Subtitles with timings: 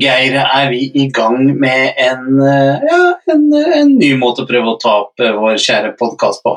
[0.00, 3.00] Geir, er vi i gang med en, eh, ja,
[3.32, 6.56] en, en ny måte å prøve å ta opp eh, vår kjære podkast på.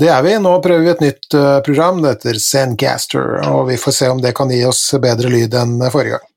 [0.00, 0.34] Det er vi.
[0.40, 2.00] Nå prøver vi et nytt eh, program.
[2.02, 5.76] Det heter Zencaster, og vi får se om det kan gi oss bedre lyd enn
[5.92, 6.28] forrige gang.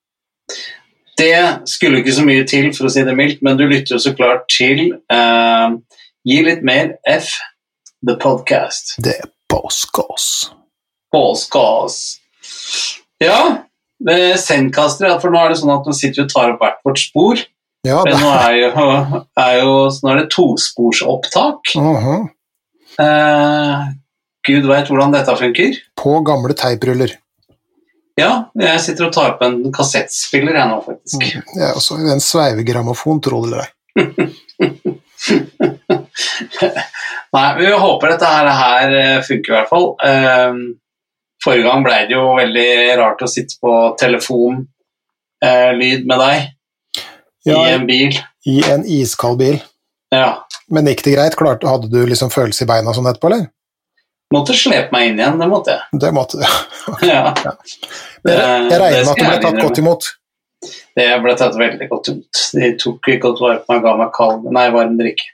[1.18, 4.02] Det skulle ikke så mye til, for å si det mildt, men du lytter jo
[4.02, 5.76] så klart til uh,
[6.26, 7.30] Gi litt mer F,
[8.08, 8.96] The Podcast.
[9.04, 10.28] Det er påskås.
[11.14, 11.98] Påskås.
[13.22, 13.68] Ja,
[14.04, 16.82] Sendkaster, sendkastere, for nå er det sånn at nå sitter vi og tar opp hvert
[16.86, 17.44] vårt spor.
[17.88, 18.70] Ja, Men det, nå er jo,
[19.44, 21.74] er jo så nå er det tosporsopptak.
[21.80, 22.30] Mhm.
[23.04, 23.84] Eh,
[24.48, 25.78] Gud veit hvordan dette funker.
[26.00, 27.16] På gamle teipruller.
[28.20, 31.24] Ja, jeg sitter og tar opp en kassettspiller jeg nå, faktisk.
[31.58, 33.70] Ja, også en sveivegrammofon, tro det eller ei.
[37.34, 39.88] Nei, vi håper dette her, her eh, funker i hvert fall.
[40.06, 40.52] Eh,
[41.44, 42.68] forrige gang ble det jo veldig
[43.00, 46.50] rart å sitte på telefonlyd med deg
[47.44, 48.16] Ja, i en bil.
[48.48, 49.58] I en iskald bil.
[50.14, 50.46] Ja.
[50.72, 51.36] Men gikk det greit?
[51.36, 53.50] Klart, hadde du liksom følelse i beina sånn etterpå, eller?
[54.34, 56.00] Måtte slepe meg inn igjen, det måtte jeg.
[56.02, 56.46] Det måtte du.
[57.06, 57.34] Ja.
[58.24, 60.06] Jeg, jeg regner med at du ble tatt godt imot.
[60.96, 62.40] Det ble tatt veldig godt imot.
[62.56, 65.26] De tok godt vare på meg ga meg kald, nei, varm drikke.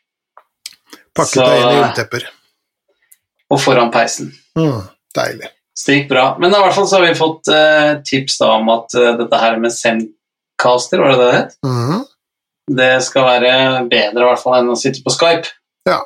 [1.13, 2.25] Pakket deg inn i ulltepper.
[3.53, 4.31] Og foran peisen.
[4.57, 4.81] Mm,
[5.13, 5.51] deilig.
[5.79, 6.25] Så det gikk bra.
[6.41, 9.37] Men i hvert fall så har vi fått eh, tips da om at uh, dette
[9.39, 11.53] her med Zencaster, var det det det het?
[11.65, 12.01] -hmm.
[12.69, 13.51] Det skal være
[13.89, 15.47] bedre i hvert fall enn å sitte på Skype.
[15.89, 16.01] Ja,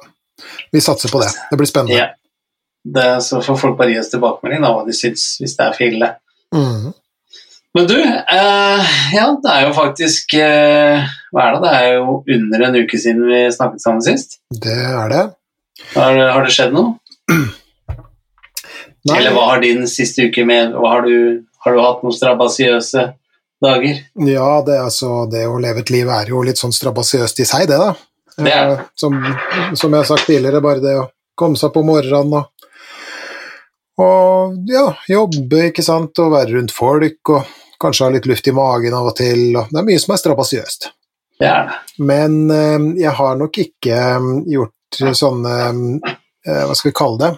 [0.71, 1.31] vi satser på det.
[1.49, 1.97] Det blir spennende.
[1.97, 2.07] Ja.
[2.95, 5.75] Det, så får folk bare gi oss tilbakemelding da, hva de syns, hvis det er
[5.77, 6.09] for ille.
[6.55, 6.93] Mhm.
[7.73, 11.61] Men du, eh, ja, det er jo faktisk eh, Hva er det?
[11.63, 14.37] Det er jo under en uke siden vi snakket sammen sist.
[14.53, 15.23] Det er det.
[15.95, 16.99] Har, har det skjedd noe?
[19.03, 23.03] Nei, Eller hva har din siste uke med har, du, har du hatt noen strabasiøse
[23.63, 23.99] dager?
[24.29, 27.67] Ja, det, altså, det å leve et liv er jo litt sånn strabasiøst i seg,
[27.71, 27.91] det, da.
[28.37, 28.71] Det er.
[28.77, 29.19] Eh, Som,
[29.75, 32.49] som jeg har sagt tidligere, bare det å komme seg på morgenen og,
[34.03, 37.51] og ja, jobbe, ikke sant, og være rundt folk, og
[37.83, 40.23] kanskje ha litt luft i magen av og til, og det er mye som er
[40.23, 40.91] strabasiøst.
[41.43, 41.53] Det.
[41.99, 47.31] Men eh, jeg har nok ikke eh, gjort sånne eh, Hva skal vi kalle det?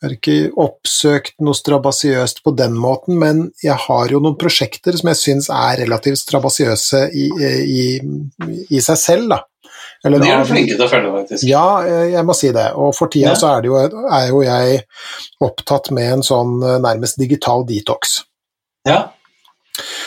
[0.00, 4.96] Jeg har ikke oppsøkt noe strabasiøst på den måten, men jeg har jo noen prosjekter
[4.96, 7.26] som jeg syns er relativt strabasiøse i,
[7.68, 7.82] i,
[8.72, 9.42] i seg selv, da.
[10.08, 11.44] Eller De er du flinke til å følge, faktisk.
[11.44, 12.70] ja, eh, jeg må si det.
[12.80, 13.36] Og for tida Ja.
[13.36, 13.76] så er, det jo,
[14.08, 14.78] er jo jeg
[15.44, 18.22] opptatt med en sånn eh, nærmest digital detox.
[18.88, 19.10] Ja.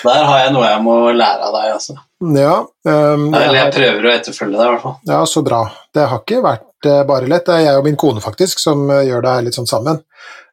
[0.04, 1.96] Der har jeg noe jeg må lære av deg, altså.
[2.24, 4.96] Ja, um, jeg Eller jeg prøver å etterfølge deg, i hvert fall.
[5.10, 5.62] Ja, så bra.
[5.96, 7.46] Det har ikke vært eh, bare lett.
[7.48, 10.04] Det er jeg og min kone faktisk som eh, gjør det her litt sånn sammen.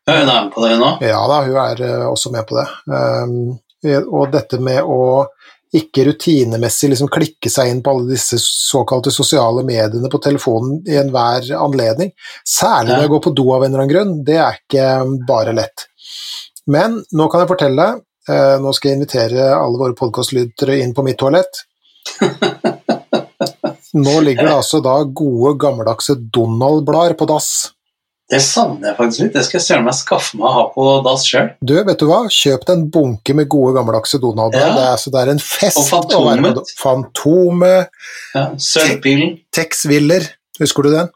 [0.09, 0.95] Ja, Hun er med på det nå.
[1.05, 2.67] Ja da, hun er eh, også med på det.
[2.91, 3.59] Um,
[4.11, 5.27] og dette med å
[5.77, 10.99] ikke rutinemessig liksom klikke seg inn på alle disse såkalte sosiale mediene på telefonen i
[10.99, 12.11] enhver anledning,
[12.43, 14.87] særlig når jeg går på do av en eller annen grunn, det er ikke
[15.29, 15.87] bare lett.
[16.71, 21.05] Men nå kan jeg fortelle, eh, nå skal jeg invitere alle våre podkastlyttere inn på
[21.07, 21.65] mitt toalett.
[23.93, 27.51] Nå ligger det altså da gode, gammeldagse Donald-blader på dass.
[28.31, 29.33] Det savner jeg faktisk litt.
[29.35, 31.49] Det skal jeg søren meg skaffe meg å ha på dass sjøl.
[31.67, 32.21] Du, vet du hva?
[32.31, 34.69] Kjøp deg en bunke med gode, gammeldagse Donald-blader.
[34.69, 34.77] Ja.
[34.77, 37.91] Det, er, det er en fest Og å være med Fantomet.
[38.37, 39.41] Ja, Sølvpilen.
[39.51, 40.29] Tex Willer,
[40.63, 41.11] husker du den?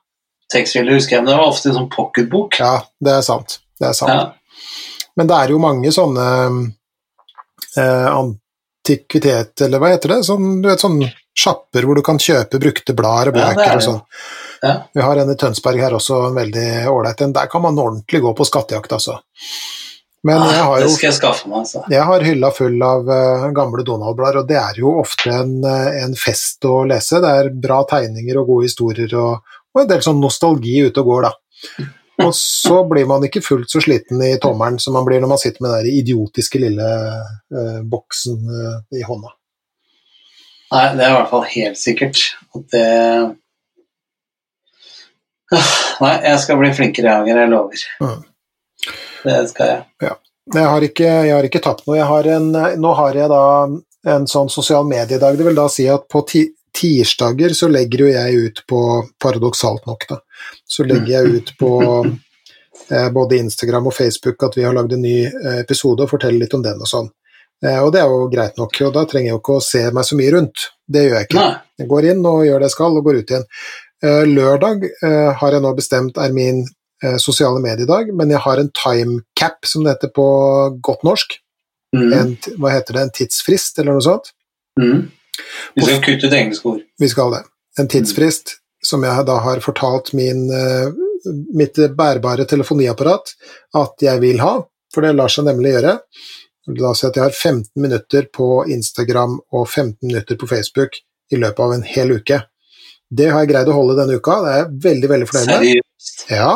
[0.53, 2.59] Tekstfiller husker jeg, men det var ofte en sånn pocketbok.
[2.61, 3.59] Ja, det er sant.
[3.81, 4.13] Det er sant.
[4.13, 4.67] Ja.
[5.19, 6.27] Men det er jo mange sånne
[7.81, 10.23] eh, antikvitet, eller hva heter det?
[10.29, 11.03] Sånn, du vet, sånn
[11.35, 14.03] sjapper hvor du kan kjøpe brukte blader og er bøker ja, og sånn.
[14.65, 14.75] Ja.
[14.95, 17.35] Vi har en i Tønsberg her også, en veldig ålreit en.
[17.37, 19.19] Der kan man ordentlig gå på skattejakt, altså.
[20.25, 21.83] Men jeg har jo, det skal jeg skaffe meg, altså.
[21.93, 25.99] jeg har hylla full av uh, gamle Donald-blader, og det er jo ofte en, eh,
[26.00, 27.21] en fest å lese.
[27.21, 31.11] Det er bra tegninger og gode historier, og, og en del sånn nostalgi ute og
[31.11, 31.85] går, da.
[32.22, 35.40] Og så blir man ikke fullt så sliten i tommelen som man blir når man
[35.43, 39.32] sitter med den idiotiske lille eh, boksen eh, i hånda.
[40.75, 42.20] Nei, det er i hvert fall helt sikkert
[42.55, 42.84] at det
[45.55, 47.82] Nei, jeg skal bli flinkere, Jager, jeg lover.
[48.02, 48.22] Mm.
[49.22, 50.14] Det skal jeg.
[50.55, 51.99] Jeg har ikke, jeg har ikke tapt noe.
[52.00, 52.49] Jeg har en,
[52.81, 53.44] nå har jeg da
[54.14, 55.38] en sånn sosial mediedag.
[55.38, 56.43] Det vil da si at på ti,
[56.75, 58.81] tirsdager så legger jo jeg ut på,
[59.22, 60.19] paradoksalt nok, da,
[60.64, 61.73] så legger jeg ut på
[62.05, 66.44] eh, både Instagram og Facebook at vi har lagd en ny eh, episode og forteller
[66.44, 67.11] litt om den og sånn.
[67.64, 69.82] Eh, og det er jo greit nok, og da trenger jeg jo ikke å se
[69.94, 70.69] meg så mye rundt.
[70.85, 71.49] Det gjør jeg ikke.
[71.81, 73.46] Jeg går inn og gjør det jeg skal, og går ut igjen.
[74.05, 78.61] Eh, lørdag eh, har jeg nå bestemt er min eh, sosiale mediedag, men jeg har
[78.61, 80.29] en timecap, som det heter på
[80.85, 81.38] godt norsk.
[81.94, 82.08] Mm.
[82.11, 84.32] en, hva heter det, en tidsfrist, eller noe sånt.
[84.81, 85.05] Mm.
[85.79, 86.81] Vi skal kutte ut engelske ord.
[86.99, 87.44] Vi skal det.
[87.79, 90.93] En tidsfrist som jeg da har fortalt min, eh,
[91.57, 93.35] mitt bærbare telefoniapparat
[93.81, 94.59] at jeg vil ha,
[94.95, 95.99] for det lar seg nemlig gjøre.
[96.81, 101.01] La oss si at jeg har 15 minutter på Instagram og 15 minutter på Facebook
[101.33, 102.41] i løpet av en hel uke.
[103.15, 105.59] Det har jeg greid å holde denne uka, det er jeg veldig, veldig fornøyd med.
[105.59, 106.25] Seriøst.
[106.33, 106.53] Ja,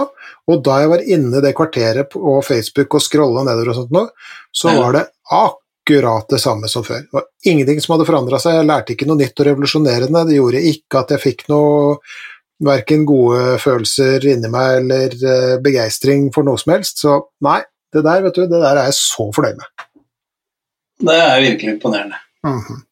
[0.48, 4.04] og da jeg var inne det kvarteret på Facebook og scrolla nedover og sånt nå,
[4.52, 7.04] så var det akkurat det samme som før.
[7.04, 10.36] Det var ingenting som hadde forandra seg, jeg lærte ikke noe nytt og revolusjonerende, det
[10.38, 11.96] gjorde ikke at jeg fikk noe
[12.64, 17.60] verken gode følelser inni meg eller uh, begeistring for noe som helst, så nei,
[17.94, 19.86] det der, vet du, det der er jeg så fornøyd med.
[21.08, 22.20] Det er virkelig imponerende.
[22.46, 22.84] Mhm.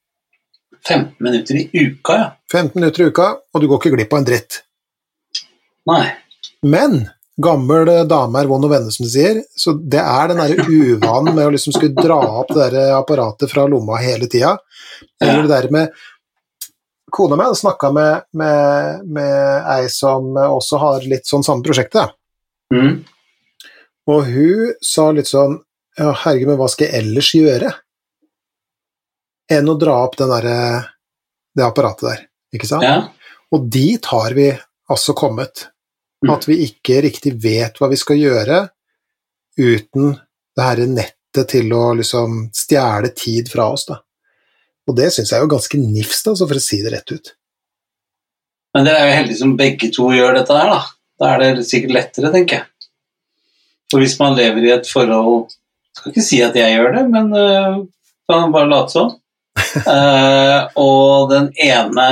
[0.86, 2.26] 15 minutter i uka, ja.
[2.52, 4.60] 15 minutter i uka, og du går ikke glipp av en dritt.
[5.90, 6.04] Nei.
[6.62, 7.08] Men
[7.42, 9.40] gammel dame er vond å vende, som de sier.
[9.56, 13.52] Så det er den derre uvanen med å liksom skulle dra opp det der apparatet
[13.52, 14.56] fra lomma hele tida.
[15.20, 15.96] Eller det der med
[17.16, 22.10] Kona mi snakka med, med, med ei som også har litt sånn samme prosjekt, da.
[22.74, 23.04] Mm.
[24.10, 25.60] og hun sa litt sånn
[25.96, 27.70] Ja, herregud, men hva skal jeg ellers gjøre?
[29.54, 30.48] Enn å dra opp den der,
[31.56, 32.24] det apparatet der,
[32.58, 32.84] ikke sant?
[32.84, 33.30] Ja.
[33.54, 34.50] Og dit har vi
[34.90, 35.68] altså kommet.
[36.24, 36.32] Mm.
[36.32, 38.62] At vi ikke riktig vet hva vi skal gjøre
[39.60, 40.14] uten
[40.56, 44.00] det her nettet til å liksom stjele tid fra oss, da.
[44.86, 47.32] Og det syns jeg er jo ganske nifst, altså, for å si det rett ut.
[48.76, 50.80] Men dere er jo heldige som begge to gjør dette her, da.
[51.16, 52.88] Da er det sikkert lettere, tenker jeg.
[53.90, 55.52] For hvis man lever i et forhold
[55.96, 57.78] Skal ikke si at jeg gjør det, men uh,
[58.28, 59.14] kan bare late som.
[59.76, 62.04] Eh, og den ene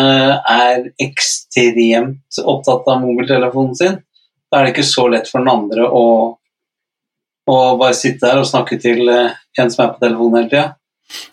[0.48, 3.96] er ekstremt opptatt av mobiltelefonen sin.
[4.52, 6.04] Da er det ikke så lett for den andre å,
[7.48, 10.66] å bare sitte der og snakke til uh, en som er på telefonen hele tida.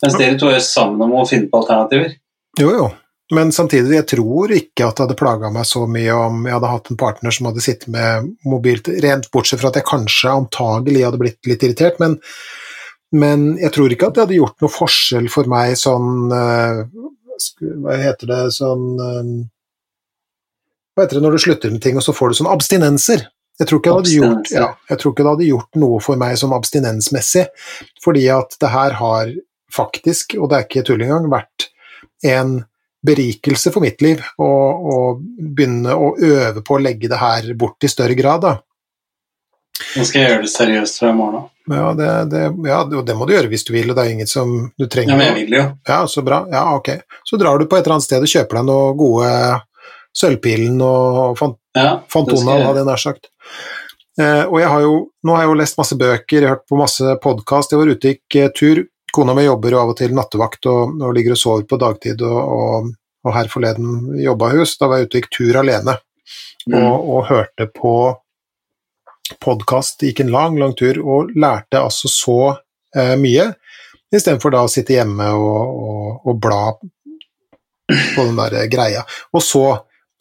[0.02, 2.16] Mens dere to er sammen om å finne på alternativer.
[2.60, 2.88] Jo, jo.
[3.32, 6.72] Men samtidig, jeg tror ikke at det hadde plaga meg så mye om jeg hadde
[6.72, 11.06] hatt en partner som hadde sittet med mobilt, rent bortsett fra at jeg kanskje antagelig
[11.06, 12.18] hadde blitt litt irritert, men,
[13.12, 16.80] men jeg tror ikke at det hadde gjort noe forskjell for meg sånn eh,
[17.82, 19.30] Hva heter det sånn eh,
[20.94, 23.28] Hva heter det når du slutter med ting, og så får du sånn abstinenser?
[23.60, 27.44] Jeg tror, gjort, ja, jeg tror ikke det hadde gjort noe for meg som abstinensmessig,
[28.02, 29.32] fordi at det her har
[29.72, 31.68] faktisk, og det er ikke tull engang, vært
[32.26, 32.56] en
[33.06, 34.48] berikelse for mitt liv å
[35.20, 38.44] begynne å øve på å legge det her bort i større grad.
[38.46, 38.54] Da.
[39.96, 41.48] Nå skal jeg gjøre det seriøst fra i morgen av.
[41.72, 44.28] Ja, det, det, ja, det må du gjøre hvis du vil, og det er ingen
[44.30, 45.64] som du trenger Ja, men jeg vil jo.
[45.88, 46.42] Ja, så bra.
[46.52, 46.90] Ja, ok.
[47.28, 49.30] Så drar du på et eller annet sted og kjøper deg noe gode
[50.12, 53.30] Sølvpilen og fan, Ja, Fantonal, hadde jeg nær sagt.
[54.20, 56.76] Eh, og jeg har jo, nå har jeg jo lest masse bøker, jeg hørt på
[56.76, 57.72] masse podkast.
[57.72, 58.82] Jeg var ute gikk eh, tur.
[59.12, 62.20] Kona mi jobber jo av og til nattevakt og, og ligger og sover på dagtid,
[62.28, 62.92] og, og,
[63.24, 64.76] og her forleden jobba hus.
[64.80, 65.98] da var jeg ute og gikk tur alene
[66.62, 66.78] Mm.
[66.78, 67.92] og hørte på
[69.42, 70.02] podkast.
[70.02, 72.38] Gikk en lang, lang tur og lærte altså så
[72.96, 73.50] eh, mye,
[74.12, 76.62] istedenfor da å sitte hjemme og, og, og bla
[78.16, 79.04] på den der greia.
[79.32, 79.64] Og så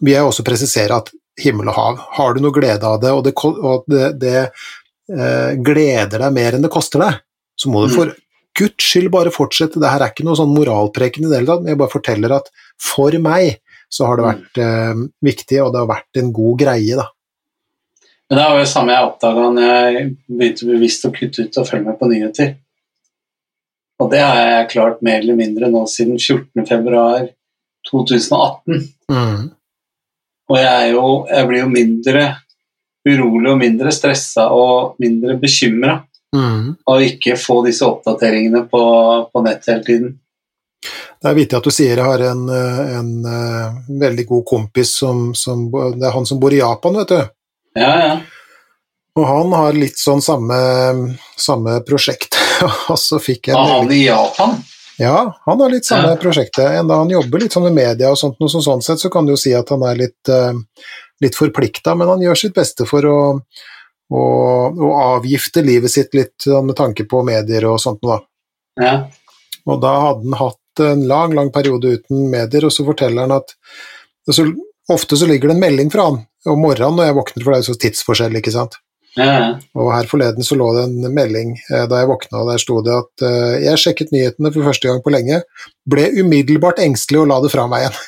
[0.01, 3.23] vil jeg også presisere at himmel og hav, har du noe glede av det, og
[3.25, 7.21] det, og det, det eh, gleder deg mer enn det koster deg,
[7.59, 7.95] så må du Mm.
[7.95, 8.11] for
[8.59, 9.79] guds skyld bare fortsette.
[9.79, 12.33] Det her er ikke noe sånn moralpreken i det hele tatt, men jeg bare forteller
[12.35, 12.49] at
[12.81, 14.31] for meg så har det Mm.
[14.31, 17.07] vært eh, viktig, og det har vært en god greie, da.
[18.31, 21.57] Men det var jo det samme jeg oppdaga når jeg begynte bevisst å kutte ut
[21.59, 22.53] og følge med på nyheter.
[24.01, 26.63] Og det har jeg klart mer eller mindre nå siden 14.
[26.69, 27.25] februar
[27.91, 28.85] 2018.
[29.11, 29.43] Mm.
[30.51, 32.23] Og jeg, er jo, jeg blir jo mindre
[33.07, 35.99] urolig og mindre stressa og mindre bekymra
[36.35, 36.75] Mm.
[36.85, 38.81] av ikke få disse oppdateringene på,
[39.33, 40.13] på nett hele tiden.
[41.21, 44.95] Det er vittig at du sier jeg har en, eh, en eh, veldig god kompis
[45.01, 47.19] som, som Det er han som bor i Japan, vet du.
[47.77, 48.13] Ja, ja.
[49.19, 50.57] Og han har litt sånn samme,
[51.39, 52.37] samme prosjekt.
[52.91, 54.55] og så fikk jeg han i Japan?
[55.01, 56.19] Ja, han har litt samme Ja.
[56.21, 56.77] prosjektet.
[56.79, 59.25] Enda han jobber litt sånn med media og sånt, noe sånn, sånn sett, så kan
[59.25, 60.53] du jo si at han er litt, uh,
[61.23, 63.19] litt forplikta, men han gjør sitt beste for å,
[64.13, 64.21] å,
[64.71, 68.85] å avgifte livet sitt litt sånn med tanke på medier og sånt noe, da.
[68.85, 68.93] Ja.
[69.67, 73.35] Og da hadde han hatt en lang, lang periode uten medier, og så forteller han
[73.41, 73.51] at
[74.31, 74.45] så,
[74.89, 77.57] ofte så ligger det en melding fra han om morgenen når jeg våkner, for det
[77.59, 78.79] er jo så tidsforskjell, ikke sant.
[79.19, 79.59] ja.
[79.77, 82.79] Og her forleden så lå det en melding eh, da jeg våkna, og der sto
[82.85, 85.41] det at eh, jeg sjekket nyhetene for første gang på lenge,
[85.85, 87.99] ble umiddelbart engstelig og la det fra meg igjen.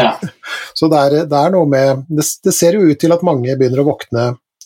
[0.00, 0.10] ja.
[0.78, 3.54] Så det er, det er noe med det, det ser jo ut til at mange
[3.60, 4.22] begynner å våkne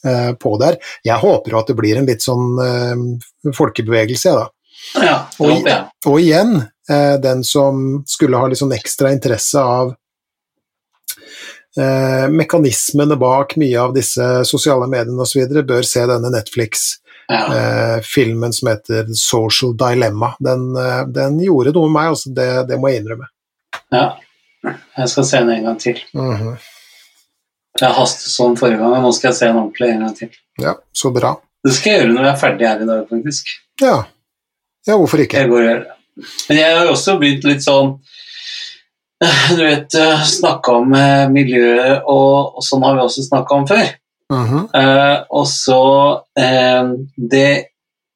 [0.07, 0.79] eh, på der.
[1.05, 4.53] Jeg håper jo at det blir en litt sånn eh, folkebevegelse, jeg, da.
[5.03, 5.67] Ja, Og-.
[6.07, 9.97] Og igjen, eh, den som skulle ha litt sånn ekstra interesse av
[11.79, 18.53] eh, mekanismene bak mye av disse sosiale mediene osv., bør se denne Netflix-filmen Ja.
[18.53, 20.35] som heter Social Dilemma.
[20.41, 23.27] Den, eh, den gjorde noe med meg, altså, det, det må jeg innrømme.
[23.93, 24.13] ja.
[24.99, 25.99] Jeg skal se den en gang til.
[26.17, 26.57] Mhm.
[27.79, 30.29] Jeg hastet sånn forrige gang, og nå skal jeg se den ordentlig en gang til.
[30.59, 31.35] Ja, så bra.
[31.63, 33.45] Det skal jeg gjøre når jeg er ferdig her i dag, faktisk.
[33.85, 33.97] Ja.
[34.89, 35.39] ja, hvorfor ikke?
[35.39, 35.93] Jeg går og gjør det.
[36.49, 37.93] Men jeg har også begynt litt sånn
[39.57, 39.95] Du vet,
[40.29, 43.87] snakka om eh, miljøet, og, og sånn har vi også snakka om før.
[44.33, 44.67] Mhm.
[44.75, 45.83] Eh, og så
[46.37, 47.51] eh, det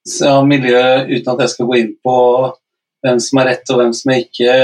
[0.09, 2.17] så miljøet, uten at jeg skal gå inn på
[3.05, 4.55] hvem som har rett og hvem som ikke,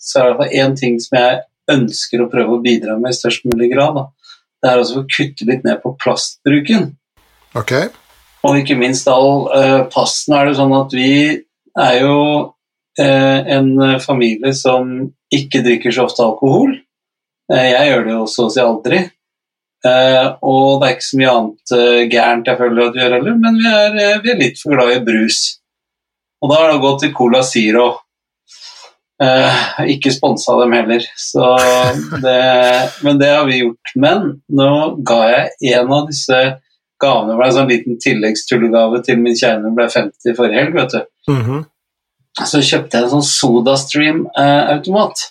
[0.00, 1.38] så er det i hvert fall én ting som jeg
[1.72, 3.96] ønsker å prøve å bidra med i størst mulig grad.
[3.96, 4.34] Da.
[4.58, 6.90] Det er også å kutte litt ned på plastbruken.
[7.56, 7.74] Ok.
[8.46, 11.12] Og ikke minst all eh, plasten er det sånn at vi
[11.78, 12.46] er jo eh,
[13.04, 14.90] en familie som
[15.34, 16.74] ikke drikker så ofte alkohol.
[17.52, 19.04] Eh, jeg gjør det jo så å si aldri.
[19.86, 23.16] Eh, og det er ikke så mye annet eh, gærent jeg føler at vi gjør
[23.18, 25.40] heller, men vi er, eh, vi er litt for glad i brus.
[26.42, 27.88] Og da har det gått til Cola Zero.
[29.22, 29.62] Eh,
[29.96, 31.02] ikke sponsa dem heller,
[32.22, 32.36] det,
[33.02, 33.94] men det har vi gjort.
[33.98, 34.72] Men nå
[35.06, 36.42] ga jeg en av disse
[37.02, 40.94] gavene, det ble en sånn liten tilleggstullegave til min kjære ble 50 forrige helg, vet
[40.94, 41.34] du.
[41.34, 41.66] Mhm.
[42.38, 45.24] Så kjøpte jeg en sånn SodaStream-automat.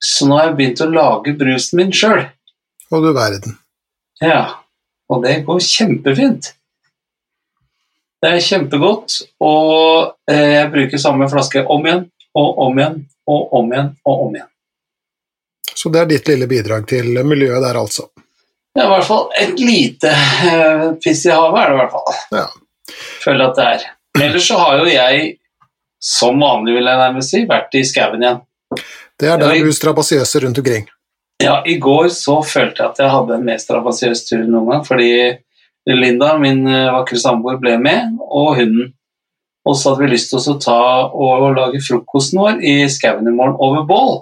[0.00, 2.22] Så nå har jeg begynt å lage brusen min sjøl.
[2.90, 3.58] Og du verden.
[4.22, 4.62] Ja,
[5.10, 6.52] og det går kjempefint.
[8.20, 12.02] Det er kjempegodt, og eh, jeg bruker samme flaske om igjen
[12.36, 12.98] og om igjen
[13.32, 14.50] og om igjen og om igjen.
[15.72, 18.10] Så det er ditt lille bidrag til miljøet der, altså.
[18.74, 21.94] Det er i hvert fall et lite eh, piss i havet, er det i hvert
[21.96, 22.20] fall.
[22.36, 22.44] Ja.
[23.24, 23.86] Føler at det er.
[24.20, 25.30] Ellers så har jo jeg,
[26.00, 28.40] som vanlig vil jeg nærmest si, vært i skauen igjen.
[29.20, 30.88] Det er der du strabasiøser rundt omkring.
[31.40, 34.68] Ja, i går så følte jeg at jeg hadde en mer strabasiøs tur enn noen
[34.74, 35.12] gang, fordi
[35.88, 38.90] Linda, min eh, vakre samboer, ble med, og hunden.
[39.68, 43.34] Og så hadde vi lyst til å ta og lage frokosten vår i skauen i
[43.34, 44.14] morgen over bål.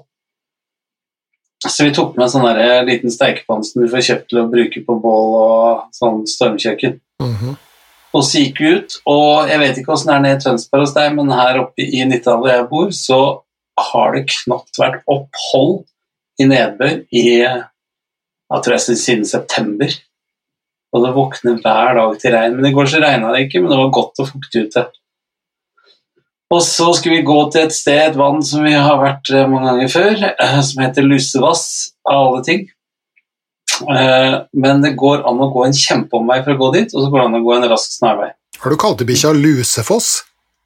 [1.66, 4.50] Så vi tok med en sånn eh, liten stekepanne som du får kjøpt til å
[4.50, 7.00] bruke på bål og sånn stormkjøkken.
[7.23, 7.56] Mhm.
[8.16, 10.86] Og så gikk vi ut, og jeg vet ikke åssen det er nede i Tønsberg
[10.86, 13.20] hos deg, men her oppe i Nittedal hvor jeg bor, så
[13.92, 15.82] har det knapt vært opphold
[16.40, 17.26] i nedbør i
[18.48, 19.92] jeg tror jeg siden september.
[20.96, 22.54] Og det våkner hver dag til regn.
[22.56, 24.86] Men i går så regna det ikke, men det var godt og fuktig ute.
[26.48, 29.48] Og så skulle vi gå til et sted, et vann som vi har vært eh,
[29.50, 31.66] mange ganger før, eh, som heter Lusevass,
[32.08, 32.62] av alle ting.
[33.87, 37.11] Eh, Men det går an å gå en kjempeomvei for å gå dit, og så
[37.12, 38.30] går det an å gå en rask snarvei.
[38.58, 40.25] Har du kalt bikkja Lusefoss?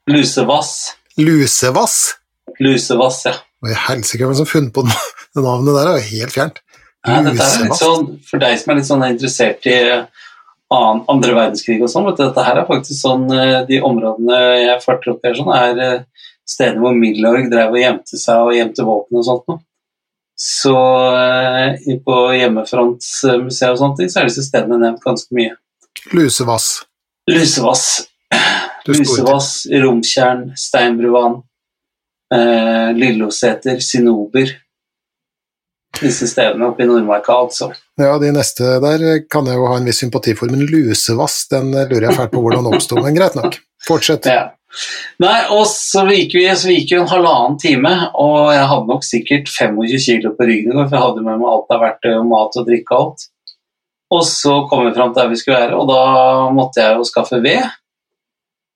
[0.09, 0.71] Lusevass.
[1.17, 1.97] Lusevass?
[2.59, 3.33] Lusevass, ja.
[3.87, 4.97] Helsike, hvem som har funnet på det
[5.45, 6.57] navnet der, Det er jo helt fjernt.
[7.07, 9.77] ja dette er litt sånn, for deg som er litt sånn interessert i
[10.73, 14.39] annen, andre verdenskrig og sånn, vet du, dette her er faktisk sånn eh, De områdene
[14.63, 18.55] jeg farter opp her, sånn, er eh, steder hvor Milorg drev og gjemte seg og
[18.57, 19.61] gjemte våpen og sånt noe.
[20.45, 20.75] Så
[21.15, 25.53] eh, på Hjemmefrontsmuseet og sånt, så er disse stedene nevnt ganske mye.
[26.11, 26.81] Lusevass.
[27.31, 27.85] Lusevass,
[28.89, 31.37] Lusevass, Romtjern, Steinbruvann,
[32.35, 34.51] eh, Lilloseter, Sinober.
[36.01, 37.69] Disse stedene oppe i Nordmarka, altså.
[38.01, 41.71] Ja, de neste der kan jeg jo ha en viss sympati for, men lusevass, den
[41.71, 43.61] lurer jeg fælt på hvordan oppsto, men greit nok.
[43.87, 44.27] Fortsett.
[44.27, 44.49] Ja.
[45.21, 49.05] Nei, og så gikk vi så gikk vi en halvannen time, og jeg hadde nok
[49.05, 52.57] sikkert 25 kilo på ryggen for jeg hadde med meg alt av verktøy og mat
[52.59, 53.27] og drikke og alt.
[54.13, 56.01] Og så kom vi fram til der vi skulle være, og da
[56.53, 57.63] måtte jeg jo skaffe ved.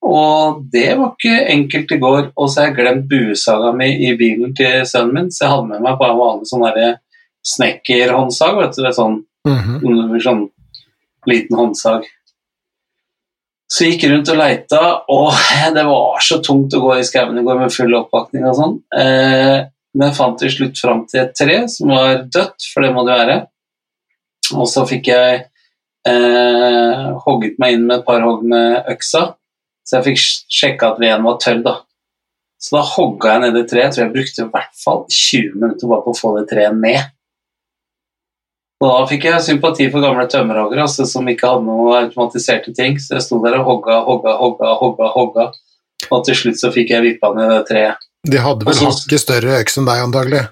[0.07, 4.13] Og det var ikke enkelt i går, og så har jeg glemt buesaga mi i
[4.17, 6.65] bilen til sønnen min, så jeg hadde med meg bare vanlig sånn
[7.47, 10.21] snekkerhåndsag, vet du, sånn mm -hmm.
[10.23, 10.47] sånn
[11.27, 12.05] liten håndsag.
[13.67, 14.81] Så jeg gikk rundt og leita,
[15.11, 15.33] og
[15.75, 18.77] det var så tungt å gå i skauen i går med full oppvakning og sånn.
[18.95, 19.57] Eh,
[19.97, 23.03] men jeg fant til slutt fram til et tre som var dødt, for det må
[23.07, 23.37] det være.
[24.55, 25.41] Og så fikk jeg
[26.07, 29.25] eh, hogget meg inn med et par hogg med øksa,
[29.87, 30.23] så jeg fikk
[30.59, 31.75] sjekka at veden var tørr, da.
[32.61, 33.85] Så da hogga jeg ned det treet.
[33.85, 36.77] Jeg tror jeg brukte i hvert fall 20 minutter bare på å få det treet
[36.77, 37.11] ned.
[38.77, 42.99] Og da fikk jeg sympati for gamle tømmerhoggere altså, som ikke hadde noe automatiserte ting.
[43.01, 45.47] Så jeg sto der og hogga, hogga, hogga, hogga, hogga.
[46.13, 48.05] Og til slutt så fikk jeg vippa ned det treet.
[48.27, 50.43] De hadde vel Og hakket større øks enn deg, antagelig.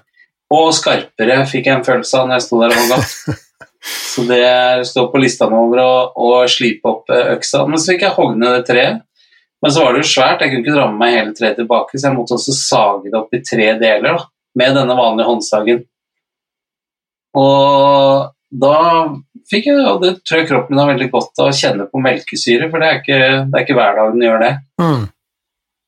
[0.56, 3.36] Og skarpere fikk jeg en følelse av når jeg sto der og hogga.
[3.86, 7.62] Så det står på lista nå over å, å slipe opp eh, øksa.
[7.70, 9.02] Men så fikk jeg hogd ned det treet.
[9.62, 11.96] Men så var det jo svært, jeg kunne ikke dra med meg hele treet tilbake,
[11.96, 14.26] så jeg måtte også sage det opp i tre deler da,
[14.60, 15.80] med denne vanlige håndsagen.
[17.36, 18.78] Og da
[19.50, 22.00] fikk jeg, og det tror jeg kroppen min har veldig godt av, å kjenne på
[22.02, 24.54] melkesyre, for det er ikke, det er ikke hver dag den gjør det.
[24.82, 25.04] Mm.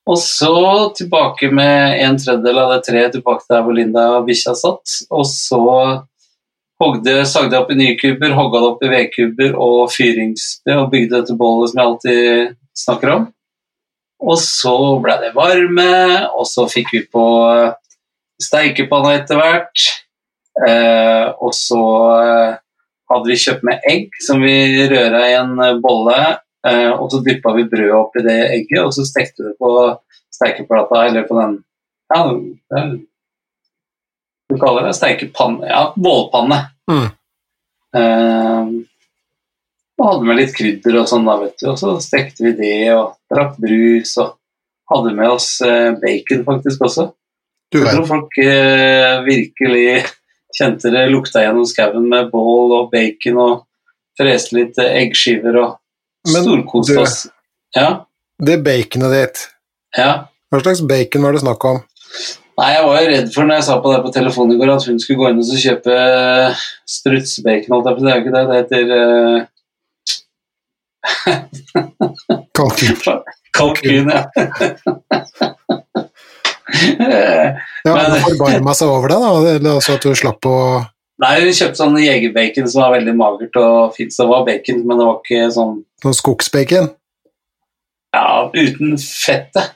[0.09, 0.59] Og så
[0.97, 4.95] tilbake med en tredjedel av det treet tilbake der hvor Linda og bikkja satt.
[5.13, 5.65] Og så
[6.81, 10.89] hogde, sagde jeg opp i nye kuber, hogga det opp i vedkuber og fyringssted og
[10.95, 13.27] bygde dette bålet som jeg alltid snakker om.
[14.19, 15.93] Og så ble det varme,
[16.33, 17.27] og så fikk vi på
[18.43, 19.89] steikepanna etter hvert.
[20.67, 21.83] Eh, og så
[22.19, 22.57] eh,
[23.13, 24.57] hadde vi kjøpt med egg som vi
[24.91, 26.17] røra i en bolle.
[26.67, 29.73] Eh, og så dyppa vi brødet oppi det egget, og så stekte vi det på
[30.35, 31.59] steikeplata, eller på den
[32.09, 32.25] Ja,
[32.79, 32.99] er-
[34.49, 36.59] du kaller det steikepanne Ja, bålpanne.
[36.91, 37.09] Mm.
[37.99, 38.71] Eh,
[39.99, 41.69] og hadde med litt krydder og sånn, da, vet du.
[41.73, 44.37] Og så stekte vi det og drakk brus og
[44.93, 47.09] hadde med oss eh, bacon faktisk også.
[47.73, 50.05] Du Jeg tror folk eh, virkelig
[50.59, 53.55] kjente det lukta gjennom skauen med bål og bacon og
[54.19, 55.71] freste litt eggskiver og
[56.29, 57.21] storkoste oss.
[57.77, 57.89] Ja,
[58.39, 59.39] Det baconet ditt,
[59.99, 60.11] ja.
[60.51, 61.81] hva slags bacon var det snakk om?
[62.59, 64.71] Nei, jeg var jo redd for når jeg sa på det på telefonen i går,
[64.75, 65.95] at hun skulle gå inn og så kjøpe
[66.91, 68.03] strutsbacon strutsebacon.
[68.03, 69.39] Det er jo ikke det, det heter eh,
[72.59, 72.97] Kalkun.
[73.55, 74.11] kalkun.
[74.11, 74.21] Ja.
[77.87, 80.57] Ja, Men- forbarma seg over det, da, eller altså at du slapp å
[81.19, 84.13] Nei, hun kjøpte sånn jegerbacon som var veldig magert og fint.
[84.15, 85.73] Så det var bacon, men det var ikke sånn
[86.07, 86.93] Noe skogsbacon?
[88.15, 89.73] ja, uten fettet.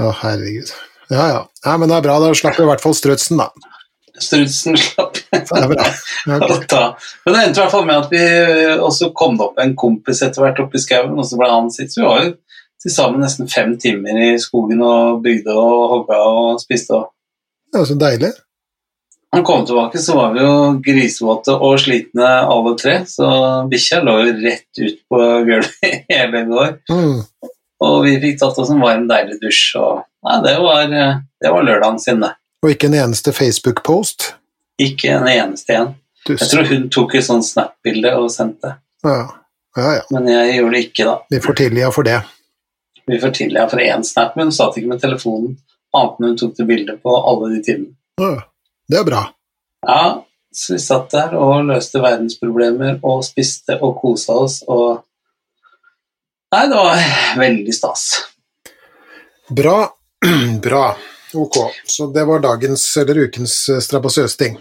[0.00, 0.72] Å, herregud.
[1.12, 1.42] Ja, ja.
[1.66, 3.50] Nei, men det er bra, da slapp du i hvert fall strutsen, da.
[4.16, 5.84] Strutsen slapp Det er bra.
[6.26, 6.40] Ja.
[7.26, 8.22] Men det endte i hvert fall med at vi
[8.82, 11.68] også kom det opp en kompis etter hvert oppe i skauen, og så ble han
[11.70, 11.92] sitt.
[11.92, 12.32] Så vi var jo
[12.82, 16.94] til sammen nesten fem timer i skogen og bygde og hogga og spiste.
[16.98, 17.08] Og.
[17.72, 18.32] Det var så deilig.
[19.34, 20.52] Han kom tilbake, så var vi jo
[20.84, 23.26] grisvåte og slitne alle tre, så
[23.68, 26.76] bikkja lå jo rett ut på gulvet hele går.
[26.88, 27.18] Mm.
[27.84, 30.86] Og vi fikk tatt oss en varm, deilig dusj, og nei, det var,
[31.42, 32.30] det var lørdagen sin, det.
[32.64, 34.30] Og ikke en eneste Facebook-post.
[34.80, 35.90] Ikke en eneste en.
[36.26, 38.72] Du- Jeg tror hun tok et sånt Snap-bilde og sendte,
[39.04, 39.18] Ja.
[39.76, 40.06] ja, ja.
[40.10, 41.18] men jeg gjorde det ikke, da.
[41.30, 42.16] Vi får tilgi for det.
[43.06, 45.56] Vi får tilgi for én Snap, men hun satt ikke med telefonen
[45.96, 47.94] annet enn hun tok det bildet på alle de timene.
[48.88, 49.22] Det er bra.
[49.86, 55.02] Ja, så vi satt der og løste verdensproblemer og spiste og kosa oss og
[56.54, 57.00] Nei, det var
[57.40, 58.02] veldig stas.
[59.50, 59.88] Bra.
[60.62, 60.84] Bra.
[61.34, 61.56] Ok.
[61.84, 64.52] Så det var dagens eller ukens eh, strabasiøse.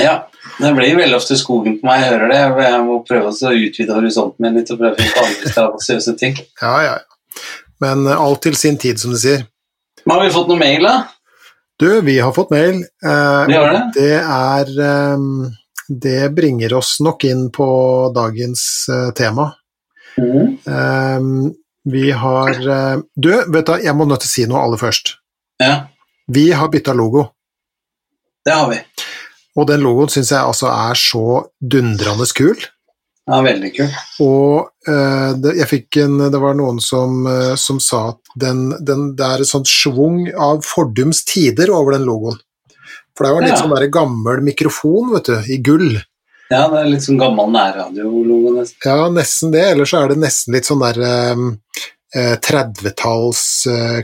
[0.00, 0.14] Ja,
[0.58, 2.40] det blir veldig ofte skogen på meg, jeg hører det.
[2.64, 6.40] Jeg må prøve å utvide horisonten min litt og prøve å finne andre strabasiøse ting.
[6.62, 7.44] Ja, ja, ja.
[7.84, 9.46] Men eh, alt til sin tid, som de sier.
[10.06, 10.96] Men har vi fått noe mail, da?
[11.78, 12.80] Du, vi har fått mail.
[13.04, 13.82] Eh, har det?
[13.94, 15.26] Det er eh,
[15.88, 17.68] Det bringer oss nok inn på
[18.16, 18.62] dagens
[18.92, 19.52] eh, tema.
[20.18, 21.20] Eh,
[21.88, 25.14] vi har eh, Du, vet du, jeg må nødt til å si noe aller først.
[25.62, 25.86] Ja,
[26.28, 27.28] Vi har bytta logo.
[28.44, 28.76] det har vi.
[29.58, 31.22] Og den logoen syns jeg altså er så
[31.60, 32.58] dundrende kul.
[33.28, 33.96] Ja, veldig kult.
[34.24, 38.70] Og eh, det, jeg fikk en, det var noen som, eh, som sa at den,
[38.80, 42.38] den, det er et sånt schwung av fordums tider over den logoen.
[43.18, 43.60] For det jo litt Ja.
[43.64, 45.98] sånn gammel mikrofon, vet du, i gull.
[46.48, 48.80] Ja, det er litt sånn gammel nærradio-logo nesten.
[48.86, 49.64] Ja, nesten det.
[49.74, 51.42] Eller så er det nesten litt sånn der eh,
[52.16, 53.98] eh, 30-talls eh,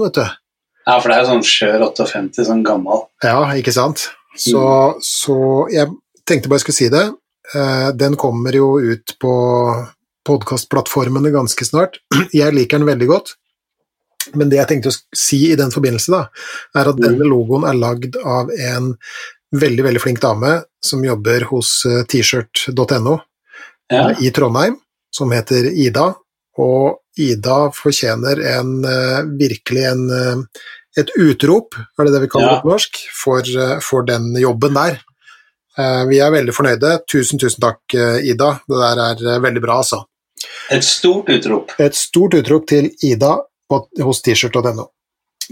[0.00, 0.08] ja.
[0.08, 0.24] vet du.
[0.88, 3.04] Ja, for det er jo sånn skjør 58, sånn gammel.
[3.22, 4.08] Ja, ikke sant?
[4.38, 4.62] Så,
[5.04, 5.36] så
[5.70, 5.92] jeg
[6.28, 7.04] tenkte bare jeg skulle si det.
[7.54, 9.32] Eh, Den kommer jo ut på
[10.28, 12.00] podkastplattformene ganske snart.
[12.32, 13.34] Jeg liker den veldig godt.
[14.36, 16.26] Men det jeg tenkte å si i den forbindelse, da,
[16.76, 18.90] er at denne logoen er lagd av en
[19.56, 20.50] veldig, veldig flink dame
[20.84, 23.14] som jobber hos tshirt.no t-shirt.no
[23.88, 24.76] Ja, i Trondheim,
[25.16, 26.10] som heter Ida.
[26.60, 30.42] Og Ida fortjener en, eh, virkelig en, eh,
[31.00, 32.54] et utrop, er det det vi kaller Ja.
[32.56, 35.00] det på norsk, for, eh, for den jobben der.
[35.78, 36.98] Eh, Vi er veldig fornøyde.
[37.10, 38.60] Tusen, tusen takk, eh, Ida.
[38.68, 40.04] Det der er eh, veldig bra, altså.
[40.70, 41.72] et stort utrop.
[41.78, 43.36] Et stort utrop til Ida
[43.70, 44.88] på, hos t-shirt.no.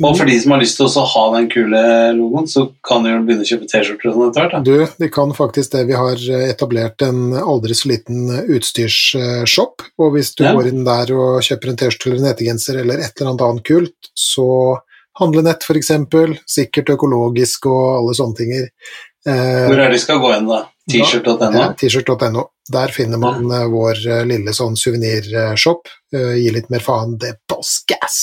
[0.04, 1.78] Og for de som har lyst til å ha den kule
[2.18, 4.66] logoen, så kan de jo begynne å kjøpe T-skjorter og sånn etter hvert.
[4.66, 5.86] Du, de kan faktisk det.
[5.88, 10.52] Vi har etablert en aldri så liten utstyrsshop, og hvis du Ja.
[10.52, 13.64] går inn der og kjøper en T-skjorte eller en hettegenser eller et eller annet annet
[13.64, 14.78] kult, så
[15.18, 18.68] handlenett for eksempel, sikkert økologisk og alle sånne tinger.
[19.26, 20.62] Eh, Hvor er det de skal gå hen, da?
[20.90, 21.64] T-shirt.no.
[21.80, 22.44] T-shirt.no.
[22.72, 25.90] Der finner man uh, vår uh, lille sånn suvenirshop.
[26.14, 28.20] Gi litt mer faen, det er boss gas!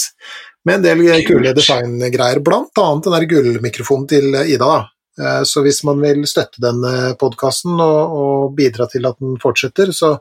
[0.63, 4.63] Med en del kule designgreier, blant annet den der gullmikrofonen til Ida.
[4.63, 5.43] da.
[5.45, 10.13] Så hvis man vil støtte denne podkasten og, og bidra til at den fortsetter, så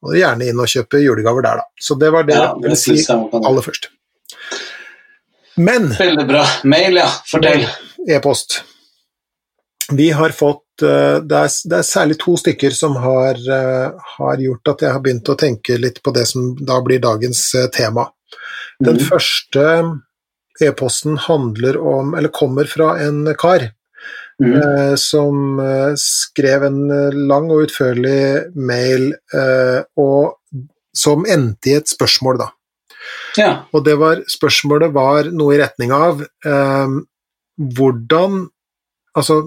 [0.00, 1.66] må du gjerne inn og kjøpe julegaver der, da.
[1.80, 3.90] Så det var det Ja, jeg ville si aller først.
[5.56, 6.46] Men Veldig bra.
[6.70, 7.08] Mail, ja.
[7.30, 7.66] Fortell.
[8.08, 8.62] e-post.
[9.92, 14.42] Vi har fått eh, det er, det er særlig to stykker som har, eh, har
[14.42, 17.68] gjort at jeg har begynt å tenke litt på det som da blir dagens eh,
[17.74, 18.08] tema.
[18.80, 19.06] Den mm.
[19.10, 19.64] første
[20.64, 23.70] e-posten handler om, eller kommer fra en kar
[24.42, 24.56] Mm.
[24.58, 25.60] eh, som
[25.94, 26.80] skrev en
[27.28, 30.40] lang og utførlig mail eh, og,
[30.90, 32.48] som endte i et spørsmål, da.
[33.38, 33.50] Ja.
[33.70, 36.96] Og det var, spørsmålet var noe i retning av eh,
[37.78, 38.40] hvordan
[39.14, 39.38] altså,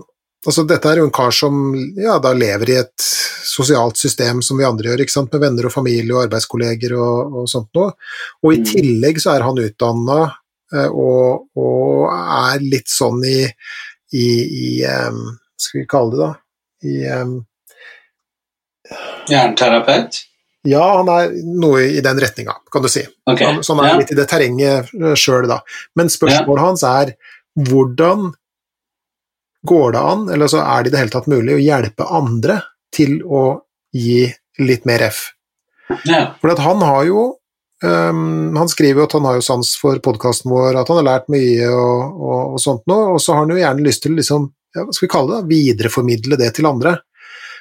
[0.48, 1.58] altså dette er jo en kar som
[2.00, 3.06] ja, da lever i et
[3.48, 7.70] sosialt system som vi andre gjør, med venner og familie og arbeidskolleger og, og sånt
[7.78, 7.92] noe.
[8.44, 8.66] Og i Mm.
[8.72, 10.20] tillegg så er han utdanna
[10.74, 13.44] eh, og, og er litt sånn i,
[14.14, 16.32] i, i um, skal vi kalle det, da?
[16.88, 17.36] I eh,
[19.32, 20.24] Jernterapeut.
[20.68, 21.32] Ja, han er
[21.62, 23.04] noe i den retninga, kan du si.
[23.30, 23.46] Okay.
[23.48, 23.98] Han, så han er Ja.
[24.02, 25.62] litt i det terrenget sjøl, da.
[25.96, 27.14] Men spørsmålet hans er
[27.56, 28.34] hvordan
[29.66, 32.60] går det an, eller så er det i det hele tatt mulig, å hjelpe andre
[32.94, 33.44] til å
[33.96, 34.28] gi
[34.62, 35.24] litt mer F?
[36.08, 36.36] Ja.
[36.42, 37.22] For han har jo
[37.84, 41.08] um, Han skriver jo at han har jo sans for podkasten vår, at han har
[41.08, 44.18] lært mye og, og, og sånt noe, og så har han jo gjerne lyst til
[44.20, 45.52] liksom, ja, hva skal vi kalle det, da?
[45.54, 46.98] videreformidle det til andre.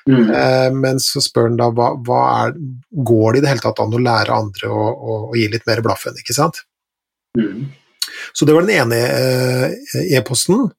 [0.06, 0.28] Mm.
[0.30, 2.54] Uh, men så spør han da hva, hva er,
[3.10, 5.66] går det i det hele tatt an å lære andre å, å, å gi litt
[5.66, 6.62] mer blaffen, ikke sant?
[7.38, 7.66] Mm.
[8.32, 10.70] Så det var den ene eh, e-posten.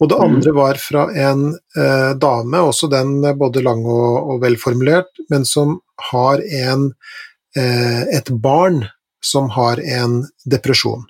[0.00, 0.24] Og det Mhm.
[0.26, 5.44] andre var fra en eh, dame, også den eh, både lang og, og velformulert, men
[5.44, 5.80] som
[6.12, 6.92] har en,
[7.56, 8.88] eh, et barn
[9.22, 11.04] som har en depresjon.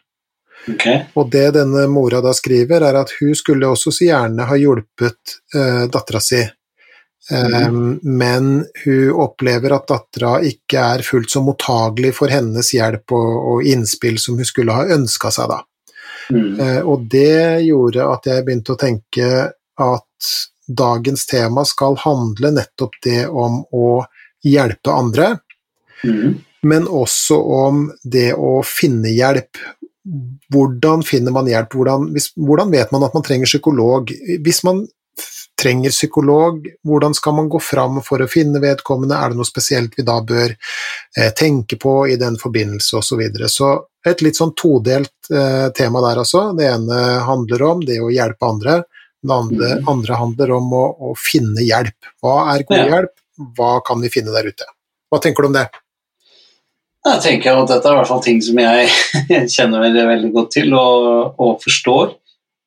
[0.68, 1.04] Okay.
[1.14, 5.36] Og det denne mora da skriver, er at hun skulle også så gjerne ha hjulpet
[5.54, 6.44] eh, dattera si,
[7.28, 7.98] Mm.
[8.02, 13.64] men hun opplever at dattera ikke er fullt så mottagelig for hennes hjelp og, og
[13.66, 15.56] innspill som hun skulle ha ønska seg, da.
[16.30, 16.60] Mm.
[16.60, 19.30] Eh, og det gjorde at jeg begynte å tenke
[19.76, 20.30] at
[20.66, 24.04] dagens tema skal handle nettopp det om å
[24.46, 25.36] hjelpe andre,
[26.04, 26.34] Mm.
[26.62, 29.56] men også om det å finne hjelp.
[30.52, 31.72] Hvordan finner man hjelp?
[31.72, 34.12] Hvordan, hvis, hvordan vet man at man trenger psykolog?
[34.44, 34.84] Hvis man
[35.56, 39.16] trenger psykolog, hvordan skal man gå fram for å finne vedkommende?
[39.16, 43.08] Er det noe spesielt vi da bør eh, tenke på i den forbindelse, osv.
[43.08, 43.48] Så, videre.
[43.52, 43.70] så
[44.06, 46.50] et litt sånn todelt eh, tema der altså.
[46.56, 48.76] Det ene handler om det å hjelpe andre.
[49.26, 49.88] Det andre, mm.
[49.90, 52.12] andre handler om å, å finne hjelp.
[52.22, 52.86] Hva er god Ja.
[52.92, 53.16] hjelp?
[53.56, 54.68] Hva kan vi finne der ute?
[55.12, 55.66] Hva tenker du om det?
[57.06, 58.88] Jeg tenker at dette er i hvert fall ting som jeg
[59.56, 62.14] kjenner veldig, veldig godt til og, og forstår.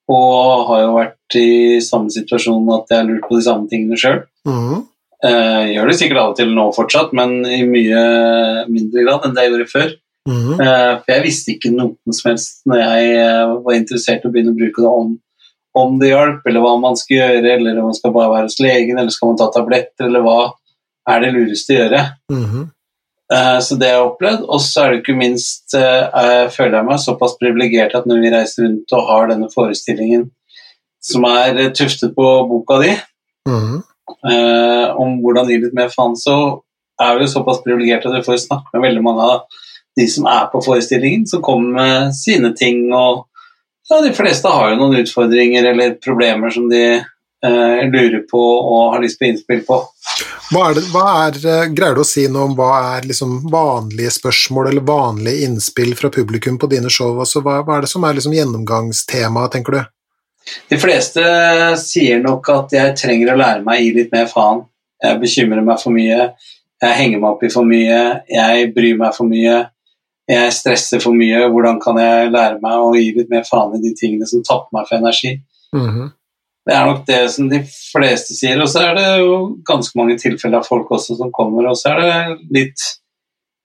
[0.09, 3.99] Og har jo vært i samme situasjon at jeg har lurt på de samme tingene
[3.99, 4.23] sjøl.
[4.47, 4.85] Mhm.
[5.19, 8.03] Eh, gjør det sikkert av og til nå fortsatt, men i mye
[8.71, 9.89] mindre grad enn det jeg gjorde før.
[10.29, 14.33] Eh, for jeg visste ikke noe som helst når jeg eh, var interessert i å
[14.33, 15.13] begynne å bruke det om,
[15.79, 18.59] om det hjalp, eller hva man skal gjøre, eller om man skal bare være hos
[18.63, 20.39] legen, eller skal man ta tabletter, eller hva
[21.09, 22.03] er det lureste å gjøre.
[22.33, 22.67] Mhm.
[23.33, 24.45] Eh, Så det har jeg opplevd.
[24.49, 28.23] Og så er det ikke minst eh, jeg føler jeg meg såpass privilegert at når
[28.23, 30.29] vi reiser rundt og har denne forestillingen
[31.01, 32.95] som er eh, tuftet på boka di,
[34.25, 36.35] eh, om hvordan gi litt mer faen, så
[36.99, 39.45] er vi såpass privilegert at vi får snakke med veldig mange av
[39.95, 42.89] de som er på forestillingen, som kommer med sine ting.
[42.93, 43.25] Og
[43.89, 48.93] ja, de fleste har jo noen utfordringer eller problemer som de eh, lurer på og
[48.93, 49.79] har lyst på innspill på.
[50.49, 53.51] Hva er det, hva er, eh, greier du å si noe om hva er liksom
[53.51, 57.19] vanlige spørsmål eller vanlige innspill fra publikum på dine show?
[57.21, 59.81] Altså, hva, hva er det som er liksom gjennomgangstemaet, tenker du?
[60.69, 61.23] De fleste
[61.81, 64.63] sier nok at jeg trenger å lære meg å gi litt mer faen.
[65.03, 66.31] Jeg bekymrer meg for mye,
[66.81, 67.99] jeg henger meg opp i for mye,
[68.31, 69.57] jeg bryr meg for mye,
[70.29, 71.45] jeg stresser for mye.
[71.53, 74.75] Hvordan kan jeg lære meg å gi litt mer faen i de tingene som tapper
[74.75, 75.37] meg for energi?
[75.75, 76.11] Mhm.
[76.69, 80.19] Det er nok det som de fleste sier, og så er det jo ganske mange
[80.21, 82.17] tilfeller av folk også som kommer, og så er det
[82.59, 82.83] litt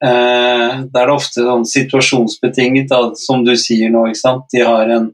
[0.00, 4.48] eh, Da er det ofte sånn situasjonsbetinget, da, som du sier nå, ikke sant.
[4.54, 5.12] De har en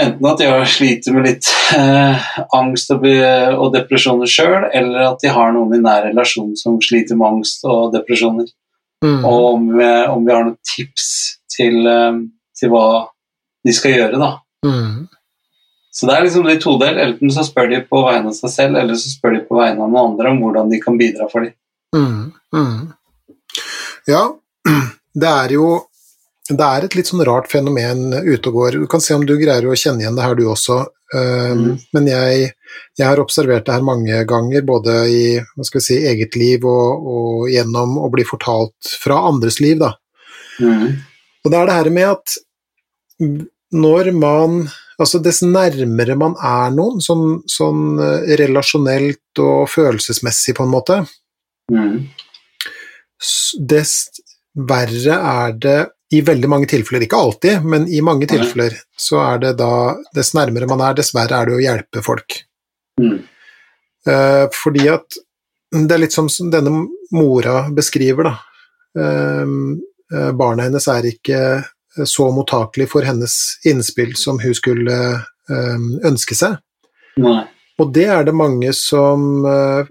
[0.00, 5.20] Enten at de har sliter med litt eh, angst og, og depresjoner sjøl, eller at
[5.20, 8.48] de har noen i nær relasjon som sliter med angst og depresjoner.
[9.04, 9.26] Mm.
[9.28, 11.10] Og om vi, om vi har noen tips
[11.52, 12.22] til, eh,
[12.56, 12.86] til hva
[13.66, 14.30] de skal gjøre, da.
[14.64, 15.08] Mhm.
[15.90, 16.98] Så det er liksom de todel.
[17.02, 19.82] Enten så spør de på vegne av seg selv, eller så spør de på vegne
[19.82, 21.56] av noen andre om hvordan de kan bidra for dem.
[21.96, 23.56] Mm, mm.
[24.10, 24.24] Ja,
[25.22, 25.70] det er jo
[26.50, 28.78] det er et litt sånn rart fenomen ute og går.
[28.82, 30.82] Du kan se om du greier å kjenne igjen det her, du også.
[31.14, 31.78] Um, Mm.
[31.96, 32.50] Men jeg,
[32.98, 35.22] jeg har observert det her mange ganger, både i
[35.66, 39.80] si, eget liv og, og gjennom å bli fortalt fra andres liv.
[39.82, 39.96] Da.
[40.62, 41.00] Mm.
[41.42, 42.36] Og det er det her med at
[43.74, 44.62] når man
[45.00, 51.00] Altså dess nærmere man er noen, sånn, sånn eh, relasjonelt og følelsesmessig, på en måte,
[51.70, 52.08] Mm.
[53.70, 54.08] dess
[54.58, 55.78] verre er det
[56.10, 60.32] i veldig mange tilfeller, ikke alltid, men i mange tilfeller, så er det da Dess
[60.34, 62.40] nærmere man er, dess verre er det å hjelpe folk.
[62.98, 63.20] Mm.
[64.10, 65.20] Eh, fordi at
[65.70, 68.34] det er litt som denne mora beskriver, da.
[68.98, 69.54] Eh,
[70.16, 71.40] eh, barnet hennes er ikke
[72.06, 74.98] så mottakelig for hennes innspill som hun skulle
[75.50, 76.60] eh, ønske seg.
[77.20, 77.42] Nei.
[77.80, 79.88] Og det er det mange som eh,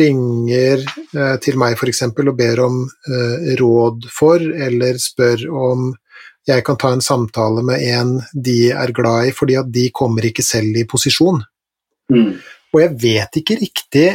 [0.00, 2.02] ringer eh, til meg f.eks.
[2.10, 5.90] og ber om eh, råd for, eller spør om
[6.48, 10.24] jeg kan ta en samtale med en de er glad i, fordi at de kommer
[10.26, 11.42] ikke selv i posisjon.
[12.10, 12.32] Mm.
[12.74, 14.06] Og jeg vet ikke riktig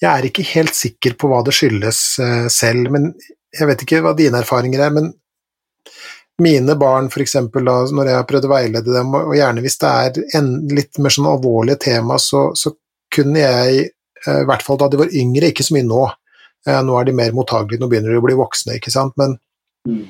[0.00, 3.12] Jeg er ikke helt sikker på hva det skyldes eh, selv, men
[3.52, 5.12] jeg vet ikke hva dine erfaringer er, men
[6.42, 9.92] mine barn, eksempel, da, når jeg har prøvd å veilede dem, og gjerne hvis det
[9.92, 12.74] er en litt mer sånn alvorlige tema, så, så
[13.14, 13.86] kunne jeg,
[14.26, 16.02] eh, i hvert fall da de var yngre, ikke så mye nå,
[16.66, 19.38] eh, nå er de mer mottagelige, nå begynner de å bli voksne, ikke sant, men
[19.86, 20.08] Mm.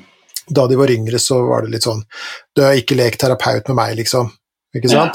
[0.49, 1.99] da de var yngre, så var det litt sånn
[2.55, 4.31] Du har ikke lekt terapeut med meg, liksom.
[4.73, 5.11] Ikke Ja.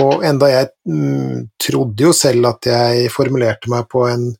[0.00, 4.30] Og enda jeg mm, trodde jo selv at jeg formulerte meg på en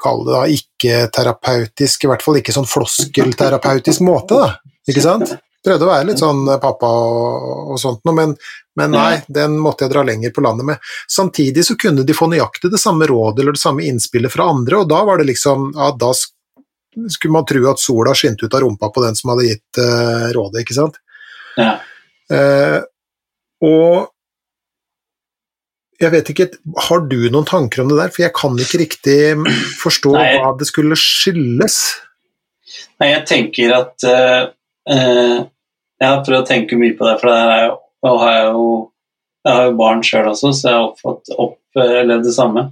[0.00, 4.78] Kall det da ikke-terapeutisk, i hvert fall ikke sånn floskelterapeutisk måte, da.
[4.86, 5.34] Ikke sant?
[5.66, 8.34] Prøvde å være litt sånn pappa og, og sånt noe, men,
[8.78, 10.90] men nei, den måtte jeg dra lenger på landet med.
[11.10, 14.82] Samtidig så kunne de få nøyaktig det samme rådet eller det samme innspillet fra andre,
[14.82, 16.12] og da var det liksom Ja, da
[17.12, 20.28] skulle man tro at sola skinte ut av rumpa på den som hadde gitt uh,
[20.36, 21.00] rådet, ikke sant?
[21.58, 21.74] Ja.
[22.30, 22.80] Uh,
[23.66, 24.12] og
[26.00, 26.48] jeg vet ikke,
[26.88, 28.12] har du noen tanker om det der?
[28.12, 29.18] For jeg kan ikke riktig
[29.80, 30.26] forstå Nei.
[30.40, 31.78] hva det skulle skyldes.
[33.00, 34.48] Nei, jeg tenker at uh,
[34.90, 35.38] uh,
[35.96, 37.76] Jeg har prøvd å tenke mye på det, for det er jo,
[38.20, 38.68] har jeg jo
[39.46, 42.64] jeg har jo barn sjøl også, så jeg har fått opplevd det samme.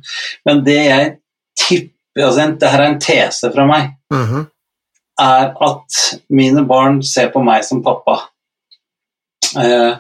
[0.49, 1.11] Men det jeg
[1.61, 3.95] tipper altså, Det her er en tese fra meg.
[4.13, 4.51] Mhm.
[5.23, 5.99] er at
[6.35, 8.17] mine barn ser på meg som pappa.
[9.55, 9.95] Eh,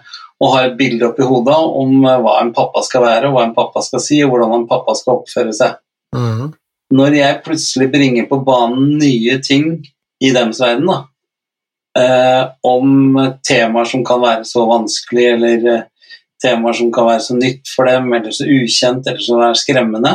[0.44, 3.56] og har et bilde oppi hodet om eh, hva en pappa skal være, hva en
[3.56, 5.78] pappa skal si, og hvordan en pappa skal oppføre seg.
[6.16, 6.52] Mm.
[6.94, 9.78] Når jeg plutselig bringer på banen nye ting
[10.22, 11.00] i deres verden, da,
[11.98, 15.82] eh, om temaer som kan være så vanskelig, eller eh,
[16.44, 20.14] temaer som kan være så nytt for dem, eller så ukjent, eller er skremmende,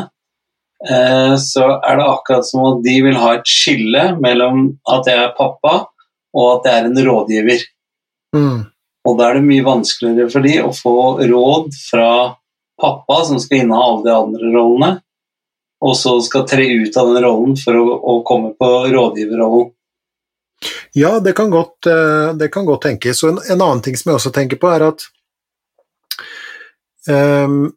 [0.85, 5.23] eh, så er det akkurat som at de vil ha et skille mellom at jeg
[5.25, 5.79] er pappa,
[6.37, 7.71] og at jeg er en rådgiver.
[8.37, 8.59] Mhm.
[9.07, 12.09] Og da er det mye vanskeligere for de å få råd fra
[12.79, 14.91] pappa, som skal inneha alle de andre rollene,
[15.79, 19.71] og så skal tre ut av den rollen for å, å komme på rådgiverrollen.
[20.97, 23.23] Ja, det kan godt, eh, det kan godt tenkes.
[23.23, 25.05] Og en, en annen ting som jeg også tenker på, er at
[27.07, 27.69] um,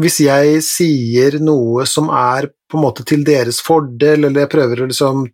[0.00, 4.82] hvis jeg sier noe som er på en måte til deres fordel, eller jeg prøver
[4.82, 5.24] å liksom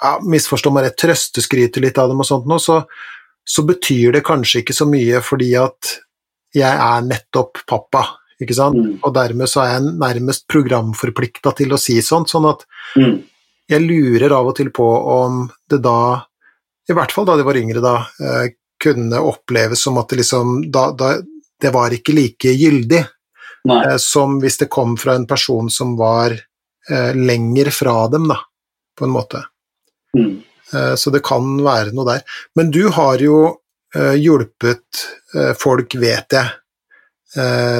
[0.00, 2.80] ja, misforstå meg rett, trøsteskryte litt av dem og sånt nå, så,
[3.50, 5.96] så betyr det kanskje ikke så mye fordi at
[6.54, 8.04] jeg er nettopp pappa,
[8.42, 8.78] ikke sant?
[8.78, 8.94] Mm.
[9.06, 12.64] Og dermed så er jeg nærmest programforplikta til å si sånt, sånn at
[12.96, 13.20] Mm.
[13.70, 16.24] jeg lurer av og til på om det da,
[16.90, 18.48] i hvert fall da de var yngre da, eh,
[18.82, 21.18] kunne oppleves som at det liksom da, da,
[21.60, 23.02] Det var ikke like gyldig
[23.68, 23.80] Nei.
[23.84, 28.38] eh, som hvis det kom fra en person som var eh, lenger fra dem, da,
[28.96, 29.42] på en måte.
[30.16, 30.40] Mm.
[30.74, 32.24] Eh, så det kan være noe der.
[32.58, 33.42] Men du har jo
[33.94, 35.04] eh, hjulpet
[35.34, 36.56] eh, folk, vet jeg,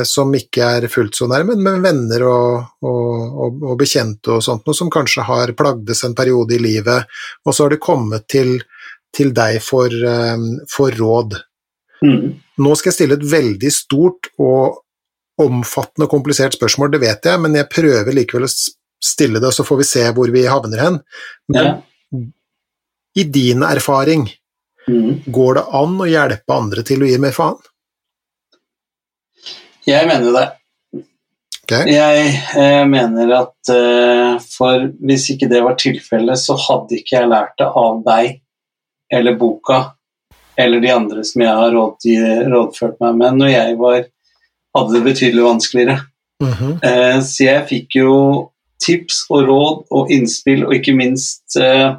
[0.07, 4.79] som ikke er fullt så nærme, men venner og, og, og, bekjente og sånt, noe
[4.79, 7.11] som kanskje har plagdes en periode i livet,
[7.43, 8.61] og så har de kommet til,
[9.11, 9.91] til deg for,
[10.71, 11.35] for råd.
[12.07, 12.39] Mm.
[12.63, 14.79] Nå skal jeg stille et veldig stort og
[15.43, 19.59] omfattende og komplisert spørsmål, det vet jeg, men jeg prøver likevel å stille det, og
[19.59, 21.03] så får vi se hvor vi havner hen.
[21.51, 21.79] Men Ja.
[23.17, 24.29] I din erfaring,
[24.89, 25.21] Mm.
[25.27, 27.59] går det an å hjelpe andre til å gi mer faen?
[29.87, 30.47] Jeg mener det.
[31.63, 31.93] Okay.
[31.93, 37.31] Jeg eh, mener at eh, for hvis ikke det var tilfellet, så hadde ikke jeg
[37.31, 38.41] lært det av deg
[39.15, 39.83] eller boka
[40.59, 42.09] eller de andre som jeg har råd,
[42.51, 44.03] rådført meg med når jeg var,
[44.77, 46.01] hadde det betydelig vanskeligere.
[46.43, 46.73] Mhm.
[46.83, 48.13] Eh, så jeg fikk jo
[48.83, 51.95] tips og råd og innspill, og ikke minst eh,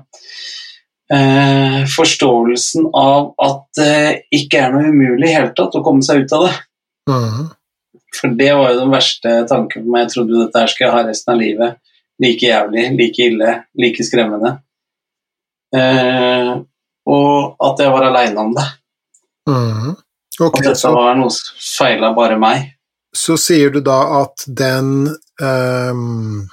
[1.13, 3.95] eh, forståelsen av at det
[4.38, 6.54] ikke er noe umulig i hele tatt å komme seg ut av det.
[7.12, 7.50] Mhm.
[8.15, 10.02] For det var jo den verste tanken for meg.
[10.06, 11.78] Jeg trodde dette her skulle jeg ha resten av livet.
[12.21, 14.52] Like jævlig, like ille, like skremmende.
[15.74, 16.52] Eh,
[17.08, 18.67] og at jeg var aleine om det.
[19.50, 19.95] Mhm.
[20.41, 22.71] Okay, At dette så, var noe som feila bare meg.
[23.13, 25.10] så sier du da at den
[25.41, 26.47] um,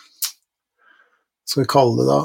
[1.47, 2.19] Skal vi kalle det da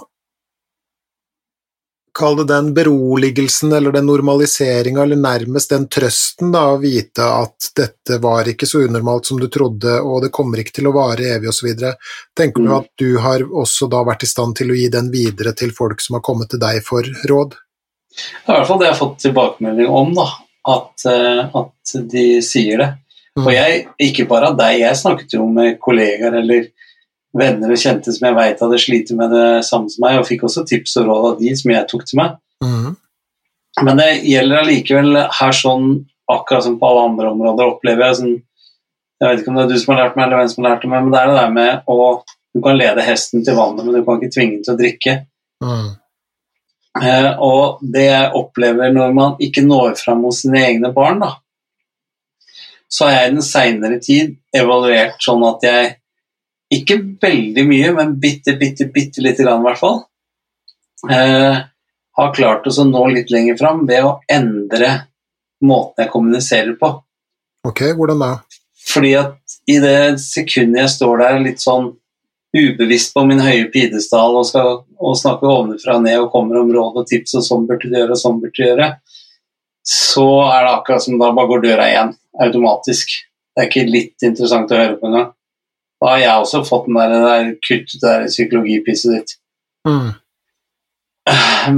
[2.14, 7.72] Kall det den beroligelsen eller den normaliseringa, eller nærmest den trøsten, da, å vite at
[7.76, 11.32] dette var ikke så unormalt som du trodde, og det kommer ikke til å vare
[11.36, 11.72] evig, osv.
[12.38, 12.78] Tenker du Mm.
[12.78, 16.02] at du har også da vært i stand til å gi den videre til folk
[16.02, 17.58] som har kommet til deg for råd?
[18.14, 20.28] Det er i hvert fall det jeg har fått tilbakemelding om, da.
[20.70, 22.94] At, eh, at de sier det.
[23.36, 23.48] Mm.
[23.48, 26.68] Og jeg, ikke bare av deg, jeg snakket jo med kollegaer eller
[27.34, 30.46] venner og kjente som jeg veit hadde slitt med det samme som meg, og fikk
[30.48, 32.36] også tips og råd av de som jeg tok til meg.
[32.64, 32.92] Mm.
[33.82, 35.88] Men det gjelder allikevel her sånn,
[36.30, 38.36] akkurat som på alle andre områder, opplever jeg sånn
[39.22, 40.74] Jeg vet ikke om det er du som har lært meg, eller hvem som har
[40.74, 41.98] lært det meg, men det er det der med å
[42.54, 45.14] Du kan lede hesten til vannet, men du kan ikke tvinge den til å drikke.
[45.64, 45.88] Mm.
[47.02, 51.32] Eh, og det jeg opplever når man ikke når fram hos sine egne barn, da,
[52.94, 55.96] så har jeg i den seinere tid evaluert sånn at jeg
[56.78, 60.04] ikke veldig mye, men bitte, bitte, bitte lite grann i hvert fall,
[61.12, 61.64] eh,
[62.14, 64.92] har klart å nå litt lenger fram ved å endre
[65.64, 66.94] måten jeg kommuniserer på.
[67.68, 68.32] Ok, hvordan da?
[68.84, 71.94] Fordi at i det sekundet jeg står der litt sånn
[72.54, 76.72] ubevisst på min høye pidestall og skal og snakke ovenfra og ned og kommer om
[76.74, 78.90] råd og tips og sånn burde du gjøre og sånn burde du gjøre,
[79.84, 83.16] så er det akkurat som da bare går døra igjen automatisk.
[83.54, 85.32] Det er ikke litt interessant å høre på engang.
[86.04, 89.36] Har jeg også fått den der, der kutt der psykologipisset ditt.
[89.88, 90.12] Mm.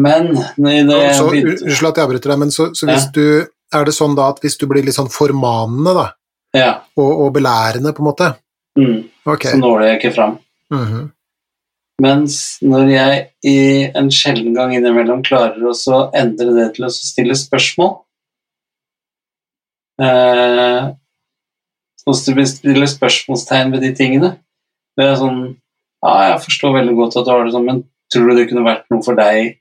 [0.01, 3.11] Men unnskyld at jeg avbryter deg, men så, så hvis Ja.
[3.13, 3.25] du
[3.73, 6.05] Er det sånn da at hvis du blir litt sånn formanende, da,
[6.55, 6.71] Ja.
[6.97, 8.35] og, og belærende, på en måte
[8.77, 9.51] Mm, okay.
[9.51, 10.37] så når det ikke fram.
[10.71, 11.11] Mhm.
[12.01, 13.57] Mens når jeg i
[13.95, 17.93] en sjelden gang innimellom klarer å endre det til å stille spørsmål
[20.01, 20.89] eh,
[22.05, 24.31] Og stiller spørsmålstegn ved de tingene
[24.97, 25.43] Det er sånn
[26.05, 28.65] Ja, jeg forstår veldig godt at du har det sånn, men tror du det kunne
[28.67, 29.55] vært noe for deg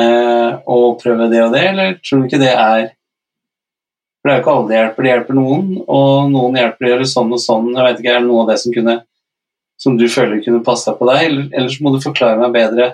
[0.00, 2.86] eh, å prøve det og det, eller tror du ikke det er
[4.16, 5.04] For det er jo ikke alle det hjelper.
[5.04, 7.68] Det hjelper noen, og noen hjelper å gjøre sånn og sånn.
[7.76, 8.96] Jeg vet ikke, Er det noe av det som kunne
[9.78, 12.88] som du føler kunne passa på deg, eller, eller så må du forklare meg bedre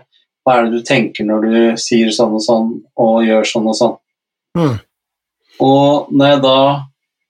[0.44, 2.66] hva er det du tenker når du sier sånn og sånn
[3.00, 3.94] og gjør sånn og sånn.
[4.58, 4.74] Mm.
[5.64, 6.58] Og når jeg da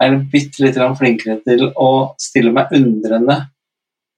[0.05, 1.91] er bitte litt flinkere til å
[2.21, 3.41] stille meg undrende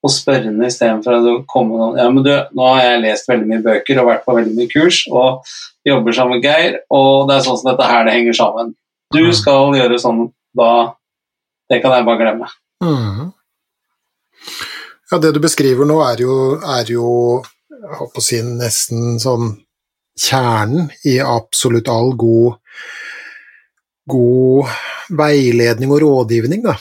[0.06, 3.64] og spørrende istedenfor å komme noen Ja, men du, nå har jeg lest veldig mye
[3.64, 5.48] bøker og vært på veldig mye kurs og
[5.86, 8.74] jobber sammen med Geir, og det er sånn som dette her det henger sammen.
[9.14, 9.32] Du Mm.
[9.38, 10.94] skal gjøre sånn, da
[11.70, 12.46] Det kan jeg bare glemme.
[12.84, 13.32] Mm.
[15.10, 19.56] Ja, det du beskriver nå, er jo, er jo jeg håper å si nesten sånn
[20.18, 22.56] kjernen i absolutt all god,
[24.10, 24.76] god
[25.18, 26.76] veiledning og rådgivning, da.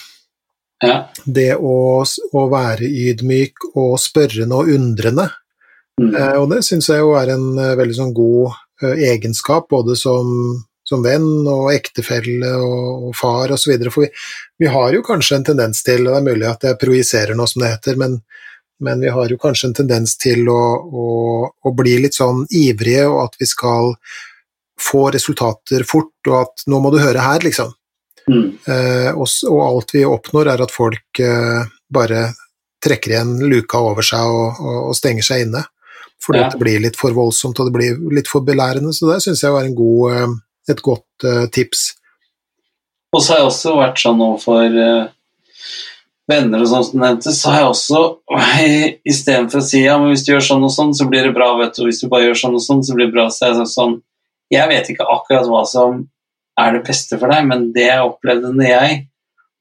[0.84, 0.98] Ja.
[1.24, 5.30] Det å, å være ydmyk og spørrende og undrende.
[6.02, 6.12] Mm.
[6.12, 9.96] Eh, og det syns jeg jo er en eh, veldig sånn god uh, egenskap, både
[9.96, 10.28] som,
[10.84, 13.78] som venn og ektefelle og, og far osv.
[13.88, 14.12] For vi,
[14.60, 17.48] vi har jo kanskje en tendens til, og det er mulig at jeg projiserer noe
[17.50, 18.20] som det heter, men,
[18.84, 21.10] men vi har jo kanskje en tendens til å, å,
[21.48, 23.96] å bli litt sånn ivrige, og at vi skal
[24.82, 27.72] få resultater fort, og at nå må du høre her, liksom.
[28.28, 28.48] Mm.
[28.68, 32.28] Eh, og, og alt vi oppnår, er at folk eh, bare
[32.86, 35.64] trekker igjen luka over seg og, og, og stenger seg inne.
[36.26, 36.50] Fordi Ja.
[36.50, 38.94] det blir litt for voldsomt og det blir litt for belærende.
[38.94, 40.34] Så det syns jeg var en god, eh,
[40.74, 41.92] et godt eh, tips.
[43.16, 45.06] Og så har jeg også vært sånn overfor uh,
[46.28, 48.02] venner og sånn som nevnte, så har jeg også
[49.14, 51.54] istedenfor å si ja, men hvis du gjør sånn og sånn, så blir det bra,
[51.62, 53.54] vet du, og hvis du bare gjør sånn og sånn, så blir det bra, så
[53.54, 53.96] jeg sånn
[54.54, 56.04] Jeg vet ikke akkurat hva som
[56.60, 59.04] er det beste for deg, men det jeg opplevde når jeg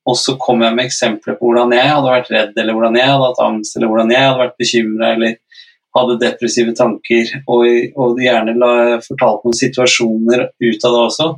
[0.05, 3.09] Og så kom jeg med eksempler på hvordan jeg hadde vært redd, eller hvordan jeg
[3.09, 5.63] hadde hatt angst, eller hvordan jeg hadde vært bekymra, eller
[5.97, 7.63] hadde depressive tanker, og,
[7.97, 11.31] og gjerne la, fortalte noen situasjoner ut av det også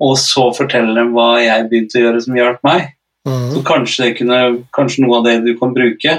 [0.00, 2.92] og så fortelle dem hva jeg begynte å gjøre som hjalp meg.
[3.28, 3.48] Mm.
[3.52, 4.38] Så kanskje, det kunne,
[4.76, 6.14] kanskje noe av det du kan bruke.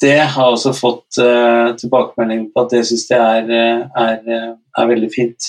[0.00, 4.52] Det har også fått uh, tilbakemelding på at det syns jeg er, eh, er, eh,
[4.78, 5.48] er veldig fint.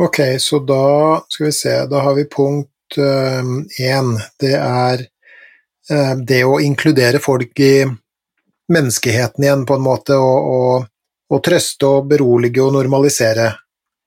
[0.00, 4.08] Ok, så da skal vi se, da har vi punkt én.
[4.40, 5.04] det er
[5.90, 7.84] uh, det å inkludere folk i
[8.72, 10.88] menneskeheten igjen, på en måte, og, og,
[11.28, 13.50] og trøste og berolige og normalisere.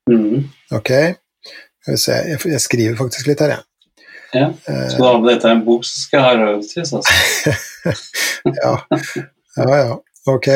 [0.09, 0.47] Mm.
[0.73, 0.93] Ok,
[1.83, 3.66] skal vi se, jeg skriver faktisk litt her, jeg.
[4.37, 4.47] Ja.
[4.91, 7.53] Så da om dette en bok, så skal ha royalties, altså.
[8.61, 8.73] ja.
[9.57, 9.97] ja, ja,
[10.29, 10.47] ok.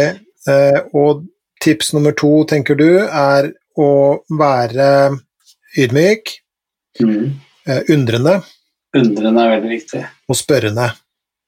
[0.52, 1.26] Eh, og
[1.62, 3.90] tips nummer to, tenker du, er å
[4.38, 4.88] være
[5.80, 6.38] ydmyk,
[7.00, 7.30] Mm.
[7.72, 8.34] eh, undrende
[9.00, 10.02] Undrende er veldig viktig.
[10.28, 10.90] og spørrende.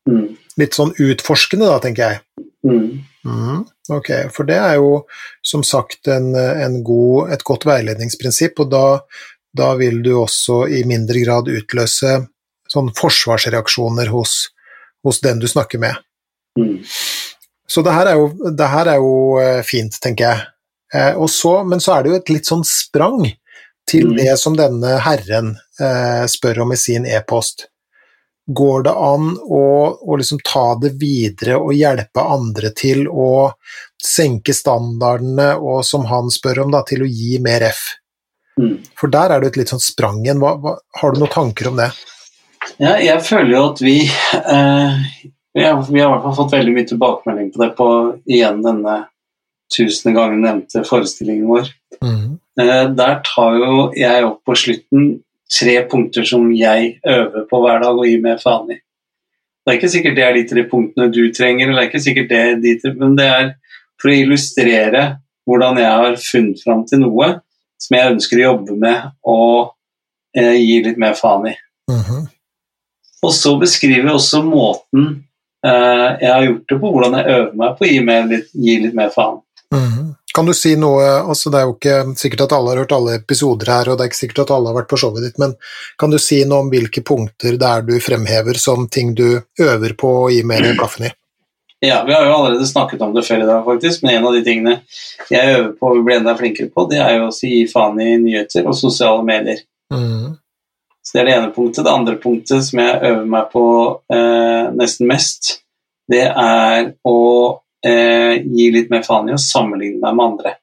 [0.07, 0.37] Mm.
[0.61, 2.21] Litt sånn utforskende, da, tenker jeg.
[2.63, 3.01] Mm.
[3.27, 5.01] Mm, Ok, for det er jo
[5.43, 8.83] som sagt en, en god, et godt veiledningsprinsipp, og da,
[9.53, 12.17] da vil du også i mindre grad utløse
[12.71, 14.49] sånn forsvarsreaksjoner hos,
[15.05, 15.99] hos den du snakker med.
[16.59, 16.79] Mm.
[17.69, 20.47] Så det her er jo, det her er jo eh, fint, tenker jeg.
[20.93, 23.21] Eh, så, men så er det jo et litt sånn sprang
[23.89, 24.17] til Mm.
[24.17, 27.67] det som denne herren eh, spør om i sin e-post.
[28.47, 29.65] Går det an å,
[30.03, 33.53] å liksom ta det videre og hjelpe andre til å
[34.03, 37.83] senke standardene, og som han spør om, da, til å gi mer F?
[38.59, 38.75] Mm.
[38.99, 40.41] For der er det et litt sånn sprang igjen.
[40.43, 41.89] Hva, hva, har du noen tanker om det?
[42.79, 45.01] Ja, jeg føler jo at vi eh,
[45.53, 47.89] vi, har, vi har i hvert fall fått veldig mye tilbakemelding på det på
[48.29, 49.01] igjen denne
[49.73, 51.69] tusende ganger nevnte forestillingen vår.
[52.03, 55.11] Eh, der tar jo jeg opp på slutten
[55.53, 58.79] tre punkter som jeg øver på hver dag og gir mer faen i.
[59.63, 62.05] Det er ikke sikkert det er de tre punktene du trenger, eller det er ikke
[62.07, 63.51] sikkert det er de tre, men det er
[64.01, 65.03] for å illustrere
[65.47, 67.29] hvordan jeg har funnet fram til noe
[67.83, 69.73] som jeg ønsker å jobbe med og
[70.37, 71.57] eh, gi litt mer faen i.
[71.91, 72.25] Mhm.
[73.23, 75.05] Og så beskriver jeg også måten
[75.65, 78.01] eh, jeg har gjort det på, hvordan jeg øver meg på å gi,
[78.33, 79.39] litt, gi litt mer faen.
[79.73, 80.11] Mhm.
[80.33, 83.17] Kan du si noe altså Det er jo ikke sikkert at alle har hørt alle
[83.19, 85.53] episoder her, og det er ikke sikkert at alle har vært på showet ditt, men
[86.01, 89.27] kan du si noe om hvilke punkter det er du fremhever som ting du
[89.61, 91.13] øver på å gi mer blaffen i?
[91.85, 94.35] Ja, Vi har jo allerede snakket om det før i dag, faktisk, men en av
[94.37, 94.77] de tingene
[95.27, 98.13] jeg øver på å bli enda flinkere på, det er jo å si faen i
[98.21, 99.59] nyheter og sosiale medier.
[99.91, 100.37] Mm.
[101.03, 101.83] Så Det er det ene punktet.
[101.83, 103.65] Det andre punktet som jeg øver meg på
[104.15, 105.51] eh, nesten mest,
[106.07, 107.19] det er å
[107.83, 110.57] eh, gi litt mer faen i å sammenligne meg med andre.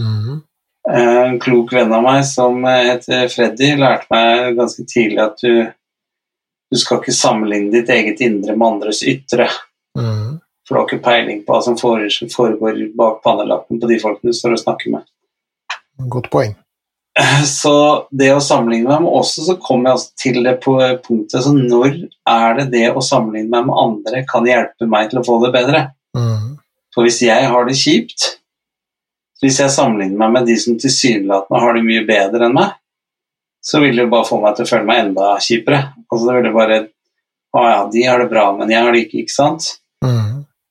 [0.00, 0.42] Mhm.
[0.88, 5.44] Eh, En klok venn av meg som eh, heter Freddy, lærte meg ganske tidlig at
[5.44, 5.68] du,
[6.72, 9.50] du skal ikke sammenligne ditt eget indre med andres ytre.
[9.98, 10.38] Mhm.
[10.68, 14.36] For du har ikke peiling på hva som foregår bak pannelappen på de folkene du
[14.36, 15.06] står og snakker med.
[16.12, 16.52] Godt poeng.
[17.48, 17.72] Så
[18.14, 21.50] det å sammenligne meg med også, så kommer jeg altså til det på punktet Så
[21.56, 21.96] når
[22.30, 25.54] er det det å sammenligne meg med andre kan hjelpe meg til å få det
[25.56, 25.86] bedre?
[26.16, 26.58] Mm.
[26.94, 28.28] For hvis jeg har det kjipt,
[29.42, 32.76] hvis jeg sammenligner meg med de som tilsynelatende har det mye bedre enn meg,
[33.64, 35.82] så vil det jo bare få meg til å føle meg enda kjipere.
[36.08, 36.78] Altså det vil jo bare
[37.58, 39.70] Å ja, de har det bra, men jeg har det ikke, ikke sant?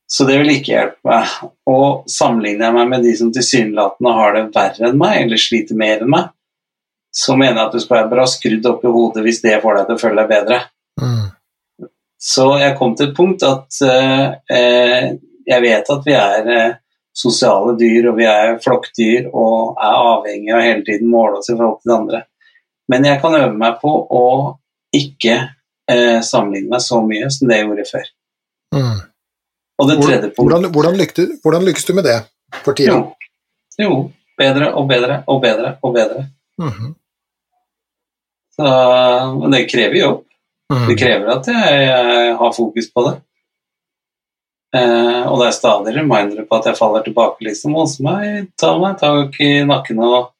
[0.07, 1.35] Så det vil ikke hjelpe meg.
[1.67, 5.79] Og sammenligner jeg meg med de som tilsynelatende har det verre enn meg, eller sliter
[5.79, 6.29] mer enn meg,
[7.17, 9.79] så mener jeg at du skal være bra skrudd opp i hodet hvis det får
[9.79, 10.59] deg til å føle deg bedre.
[11.01, 11.25] Mm.
[12.17, 15.07] Så jeg kom til et punkt at eh, eh,
[15.47, 16.77] jeg vet at vi er eh,
[17.17, 21.57] sosiale dyr, og vi er flokkdyr og er avhengige av hele tiden måle oss i
[21.57, 22.23] forhold til de andre.
[22.87, 24.25] Men jeg kan øve meg på å
[24.95, 25.35] ikke
[25.91, 28.09] eh, sammenligne meg så mye som det jeg gjorde før.
[28.77, 29.05] Mhm.
[29.77, 32.17] Og det tredje punktet Hvordan, hvordan, lykte, hvordan lykkes du med det
[32.63, 32.95] for tida?
[32.95, 33.01] Jo.
[33.83, 33.97] jo,
[34.39, 36.25] bedre og bedre og bedre og bedre.
[36.61, 36.95] Mhm.
[38.57, 38.69] Så,
[39.37, 40.23] men det krever jobb.
[40.73, 40.87] Mhm.
[40.89, 43.15] Det krever at jeg, jeg har fokus på det.
[44.75, 47.77] Eh, og det er stadig remindere på at jeg faller tilbake, liksom.
[47.79, 48.49] hos meg.
[48.59, 50.33] ta meg tak i nakken og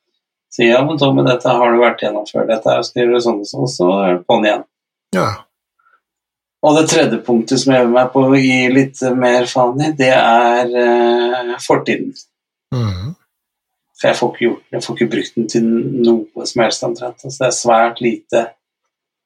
[0.53, 3.43] si ja, men Tommy, dette har du vært gjennom før, dette er skal gjøre sånn
[3.43, 4.65] og sånn, så er det på'n igjen.
[5.15, 5.29] Ja.
[6.65, 9.91] Og det tredje punktet som jeg øver meg på å gi litt mer faen i,
[9.97, 12.15] det er eh, fortiden.
[12.73, 13.13] Mm.
[13.97, 15.67] For jeg får ikke gjort jeg får ikke brukt den til
[16.07, 17.21] noe som helst omtrent.
[17.23, 18.41] Altså, det er svært lite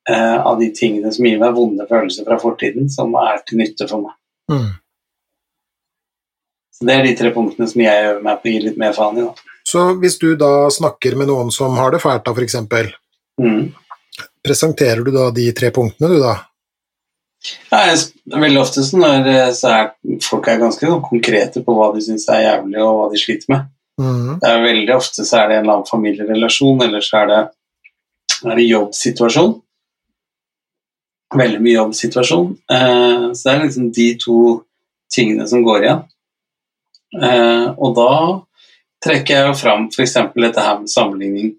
[0.09, 3.87] eh, av de tingene som gir meg vonde følelser fra fortiden, som er til nytte
[3.89, 4.17] for meg.
[4.51, 4.69] Mm.
[6.75, 8.95] Så Det er de tre punktene som jeg øver meg på å gi litt mer
[8.97, 9.25] faen i.
[9.27, 9.57] Da.
[9.71, 12.91] Så hvis du da snakker med noen som har det fælt, da, eksempel,
[13.41, 13.71] Mm.
[14.43, 16.33] presenterer du da de tre punktene, du da?
[17.71, 19.87] Ja, jeg, veldig ofte så når eh, så er
[20.21, 23.53] folk er ganske sånn konkrete på hva de syns er jævlig, og hva de sliter
[23.53, 23.71] med.
[24.01, 24.37] Mm.
[24.41, 27.41] Det er veldig ofte så er det en eller annen familierelasjon, eller så er det,
[28.45, 29.55] er det jobbsituasjon.
[31.41, 32.53] Veldig mye jobbsituasjon.
[32.77, 34.37] Eh, så det er liksom de to
[35.11, 36.05] tingene som går igjen.
[37.21, 38.11] Eh, og da
[39.03, 40.17] trekker jeg jo fram f.eks.
[40.37, 41.49] dette her med sammenligning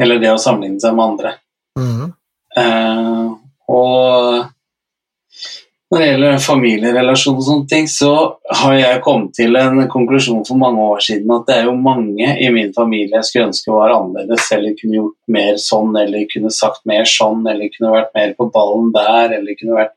[0.00, 1.30] Eller det å sammenligne seg med andre.
[1.78, 2.08] Mm.
[2.58, 3.28] Eh,
[3.70, 4.53] og
[5.94, 8.10] når det gjelder familierelasjon og sånne ting, så
[8.58, 12.32] har jeg kommet til en konklusjon for mange år siden at det er jo mange
[12.42, 16.50] i min familie jeg skulle ønske var annerledes, eller kunne gjort mer sånn, eller kunne
[16.54, 19.94] sagt mer sånn, eller kunne vært mer på ballen der, eller kunne vært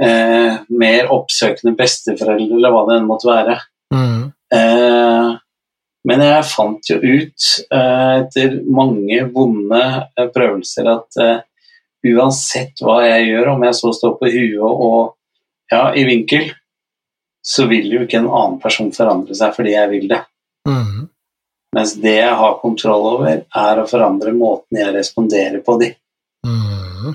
[0.00, 3.60] eh, mer oppsøkende besteforeldre, eller hva det enn måtte være.
[3.92, 4.24] Mm.
[4.56, 5.38] Eh,
[6.08, 11.38] men jeg fant jo ut eh, etter mange vonde eh, prøvelser at eh,
[12.06, 15.14] uansett hva jeg gjør, om jeg så står på huet og
[15.70, 16.50] ja, i vinkel,
[17.46, 20.20] så vil jo ikke en annen person forandre seg fordi jeg vil det.
[20.68, 21.08] Mm.
[21.76, 25.92] Mens det jeg har kontroll over, er å forandre måten jeg responderer på de.
[26.46, 27.14] Mm.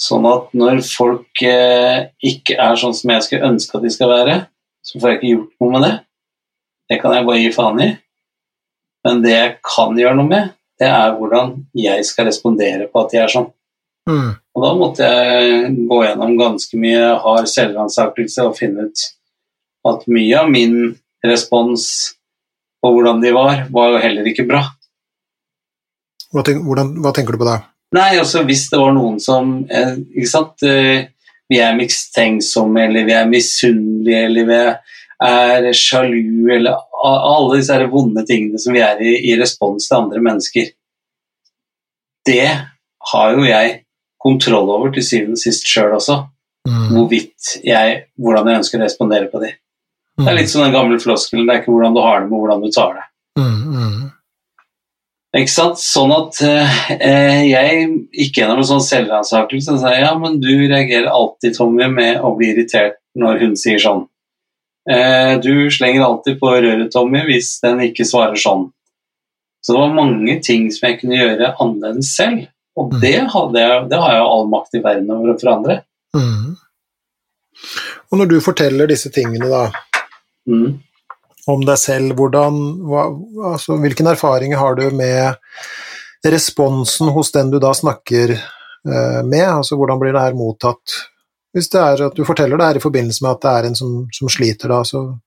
[0.00, 4.12] Sånn at når folk eh, ikke er sånn som jeg skulle ønske at de skal
[4.12, 4.36] være,
[4.84, 5.94] så får jeg ikke gjort noe med det.
[6.90, 7.90] Det kan jeg bare gi faen i.
[9.06, 13.12] Men det jeg kan gjøre noe med, det er hvordan jeg skal respondere på at
[13.12, 13.48] de er sånn.
[14.08, 14.30] Mhm.
[14.56, 19.04] Og da måtte jeg gå gjennom ganske mye hard selvransakelse og finne ut
[19.90, 20.74] at mye av min
[21.24, 21.86] respons
[22.80, 24.64] på hvordan de var, var jo heller ikke bra.
[26.30, 27.56] Hva, tenk, hvordan, hva tenker du på da?
[27.96, 31.08] Nei, altså hvis det var noen som eh, Ikke sant eh,
[31.50, 34.58] Vi er mistenksomme, eller vi er misunnelige, eller vi
[35.26, 40.22] er sjalu, eller alle disse vonde tingene som vi er i, i respons til andre
[40.22, 40.68] mennesker.
[42.30, 42.46] Det
[43.10, 43.80] har jo jeg
[44.20, 46.22] kontroll over til syvende og sist sjøl også,
[46.68, 46.90] Mm.
[46.92, 49.54] hvorvidt jeg, hvordan jeg ønsker å respondere på de.
[50.20, 52.42] Det er litt som den gamle floskelen, det er ikke hvordan du har det, men
[52.42, 53.04] hvordan du tar det.
[53.40, 53.60] Mm.
[53.72, 54.10] mhm.
[55.40, 55.78] Ikke sant?
[55.78, 61.06] Sånn at eh, jeg gikk gjennom en sånn selvransakelse og sa ja, men du reagerer
[61.06, 64.08] alltid, Tommy, med å bli irritert når hun sier sånn.
[64.90, 68.68] Eh, du slenger alltid på røret, Tommy, hvis den ikke svarer sånn.
[69.62, 73.00] Så det var mange ting som jeg kunne gjøre annerledes selv, og Mm.
[73.00, 75.82] det, hadde jeg, det har jeg jo all makt i verden over å forandre.
[76.16, 76.56] Mm.
[78.10, 79.70] Og når du forteller disse tingene da,
[80.48, 80.78] Mm.
[81.48, 82.56] om deg selv, hvordan,
[82.88, 83.04] hva,
[83.52, 85.36] altså, hvilken erfaring har du med
[86.24, 89.44] responsen hos den du da snakker eh, med?
[89.48, 90.96] Altså, hvordan blir det her mottatt?
[91.52, 93.74] Hvis det er at du forteller det her i forbindelse med at det er en
[93.74, 95.18] som, som sliter, da, så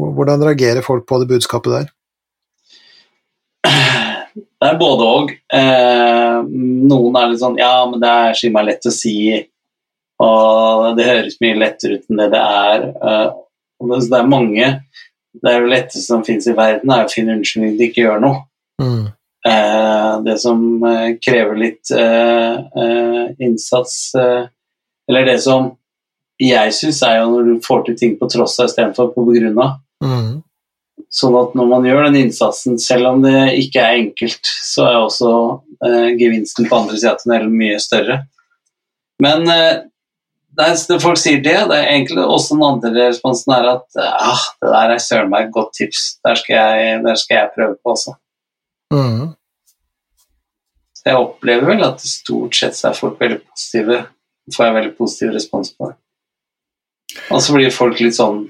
[0.00, 1.88] Hvordan reagerer folk på det budskapet der?
[4.60, 5.30] Det er både og.
[5.56, 6.40] Eh,
[6.90, 9.14] noen er litt sånn Ja, men det er skimma lett å si,
[10.20, 12.84] og det høres mye lettere ut enn det det er.
[13.00, 13.30] Eh,
[13.80, 14.66] det er mange
[15.32, 18.20] Det er jo letteste som finnes i verden, er å finne unnskyldning til ikke gjøre
[18.24, 18.42] noe.
[18.82, 19.08] Mm.
[19.48, 25.70] Eh, det som eh, krever litt eh, eh, innsats Eller det som
[26.40, 29.58] jeg syns er jo når du får til ting på tross av istedenfor på grunn
[29.60, 29.78] av.
[30.04, 30.40] Mm.
[31.12, 34.98] Sånn at når man gjør den innsatsen, selv om det ikke er enkelt, så er
[35.00, 35.30] også
[35.86, 38.20] eh, gevinsten på andre sida av tunnelen mye større.
[39.22, 39.82] Men eh,
[40.58, 44.46] det når folk sier det, det er egentlig også den andre responsen er at ah,
[44.60, 47.76] det der er søren meg et godt tips, der skal jeg, der skal jeg prøve
[47.78, 48.16] på også.
[48.94, 49.28] Mm.
[51.06, 54.00] Jeg opplever vel at stort sett så er folk veldig positive,
[54.54, 55.96] får jeg veldig positiv respons på det.
[57.30, 58.44] Og så blir folk litt sånn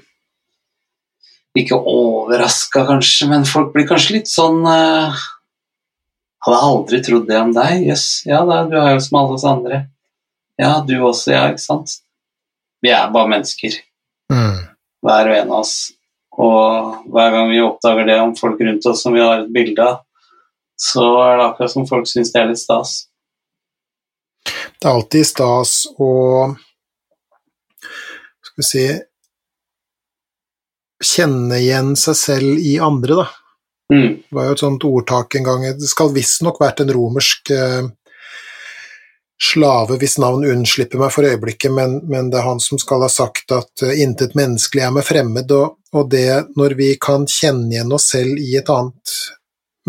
[1.57, 5.21] ikke overraska, kanskje, men folk blir kanskje litt sånn uh,
[6.41, 7.83] Hadde aldri trodd det om deg.
[7.85, 9.77] Jøss, ja da, du er jo som alle oss andre.
[10.57, 11.99] Ja, du også, ja, ikke sant?
[12.81, 13.77] Vi er bare mennesker,
[14.31, 14.63] Mm.
[15.03, 15.75] hver og en av oss.
[16.39, 19.83] Og hver gang vi oppdager det om folk rundt oss som vi har et bilde
[19.83, 19.99] av,
[20.79, 22.93] så er det akkurat som folk syns det er litt stas.
[24.47, 26.09] Det er alltid stas å
[28.41, 28.85] Skal vi si
[31.01, 33.27] Kjenne igjen seg selv i andre, da.
[33.91, 34.11] Mm.
[34.23, 37.89] Det var jo et sånt ordtak en gang Det skal visstnok vært en romersk eh,
[39.41, 43.09] slave hvis navn unnslipper meg for øyeblikket, men, men det er han som skal ha
[43.11, 47.71] sagt at uh, intet menneskelig er meg fremmed, og, og det når vi kan kjenne
[47.73, 49.15] igjen oss selv i et annet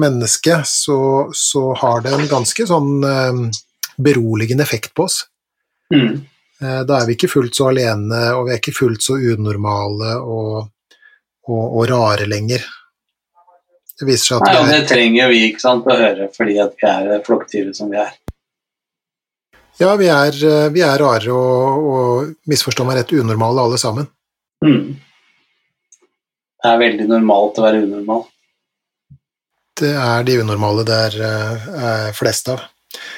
[0.00, 0.98] menneske, så,
[1.36, 3.40] så har det en ganske sånn eh,
[4.00, 5.18] beroligende effekt på oss.
[5.92, 6.22] Mm.
[6.62, 10.14] Eh, Da er vi ikke fullt så alene, og vi er ikke fullt så unormale
[10.22, 10.70] og,
[11.48, 12.64] og, og rare lenger.
[13.98, 16.58] Det viser seg at Nei, vi er det trenger vi ikke sant, å høre fordi
[16.62, 18.12] at vi er flokkdyret som vi er.
[19.80, 24.08] Ja, vi er, eh, vi er rare og, og misforstå meg rett unormale alle sammen.
[24.64, 24.92] Mm.
[26.62, 28.26] Det er veldig normalt å være unormal.
[29.82, 32.62] Det er de unormale det er, eh, er flest av.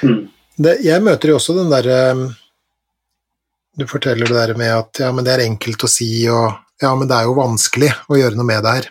[0.01, 0.23] Mm.
[0.55, 1.97] Det, jeg møter jo også den derre
[3.75, 6.95] Du forteller det der med at ja, men det er enkelt å si, og ja,
[6.95, 8.89] men det er jo vanskelig å gjøre noe med det her.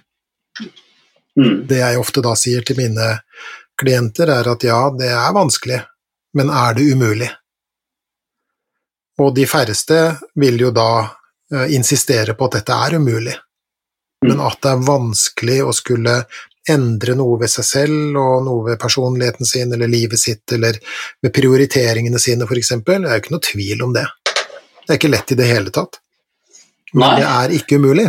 [1.40, 1.56] Mm.
[1.68, 3.08] Det jeg ofte da sier til mine
[3.80, 5.80] klienter, er at ja, det er vanskelig,
[6.38, 7.30] men er det umulig?
[9.22, 9.98] Og de færreste
[10.40, 13.34] vil jo da eh, insistere på at dette er umulig,
[14.26, 16.18] men at det er vanskelig å skulle
[16.70, 20.78] endre noe ved seg selv og noe ved personligheten sin eller livet sitt eller
[21.22, 24.06] ved prioriteringene sine, eksempel, det er jo ikke noe tvil om det.
[24.84, 26.00] Det er ikke lett i det hele tatt.
[26.94, 27.18] Men Nei.
[27.20, 28.08] det er ikke umulig.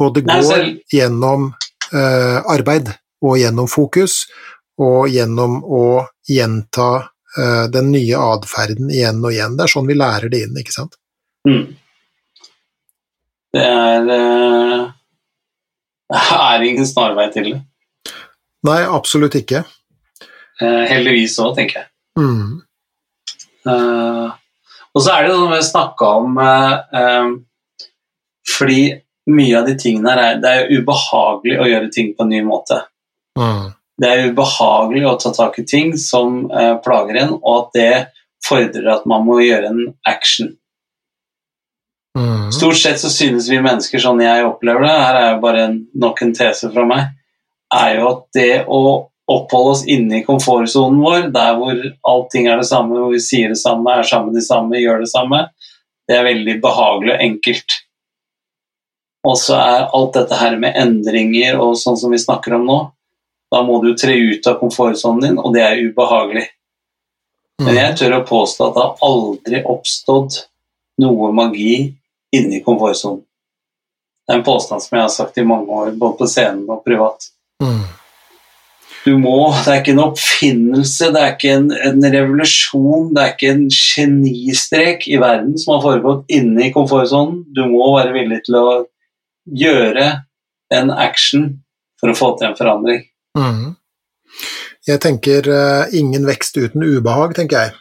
[0.00, 1.50] Og det går Nei, gjennom
[1.92, 2.90] eh, arbeid
[3.22, 4.24] og gjennom fokus
[4.82, 5.84] og gjennom å
[6.26, 6.88] gjenta
[7.38, 9.58] eh, den nye atferden igjen og igjen.
[9.58, 10.96] Det er sånn vi lærer det inn, ikke sant?
[11.46, 11.76] Mm.
[13.52, 14.88] Det er eh,
[16.12, 17.60] Det er ingen snarvei til det.
[18.66, 19.64] Nei, absolutt ikke.
[20.62, 21.88] Eh, heldigvis òg, tenker jeg.
[22.20, 22.60] Mm.
[23.72, 24.28] Eh,
[24.92, 27.32] og så er det noe vi snakka om eh, eh,
[28.48, 28.82] Fordi
[29.30, 32.32] mye av de tingene her er, det er jo ubehagelig å gjøre ting på en
[32.34, 32.80] ny måte.
[33.38, 33.70] Mm.
[34.02, 37.92] Det er ubehagelig å ta tak i ting som eh, plager en, og at det
[38.42, 40.56] fordrer at man må gjøre en action.
[42.18, 42.50] Mm.
[42.52, 45.78] Stort sett så synes vi mennesker, sånn jeg opplever det, her er jo bare en,
[46.02, 47.14] nok en tese fra meg,
[47.72, 48.82] er jo at det å
[49.32, 51.78] oppholde oss inne i komfortsonen vår, der hvor
[52.10, 55.12] allting er det samme, hvor vi sier det samme, er sammen de samme, gjør det
[55.12, 55.46] samme,
[56.10, 57.78] det er veldig behagelig og enkelt.
[59.22, 62.78] Og så er alt dette her med endringer og sånn som vi snakker om nå,
[63.52, 66.46] da må du tre ut av komfortsonen din, og det er ubehagelig.
[67.62, 70.38] Men jeg tør å påstå at det har aldri oppstått
[71.02, 71.74] noe magi
[72.34, 73.22] inni komfortsonen.
[74.22, 76.84] Det er en påstand som jeg har sagt i mange år, både på scenen og
[76.86, 77.28] privat.
[77.62, 77.82] Mm.
[79.02, 83.32] Du må, Det er ikke en oppfinnelse, det er ikke en, en revolusjon, det er
[83.32, 87.42] ikke en genistrek i verden som har foregått inne i komfortsonen.
[87.50, 88.66] Du må være villig til å
[89.46, 90.08] gjøre
[90.72, 91.48] en action
[92.00, 93.02] for å få til en forandring.
[93.38, 93.74] Mm.
[94.88, 97.74] Jeg tenker uh, ingen vekst uten ubehag, tenker jeg.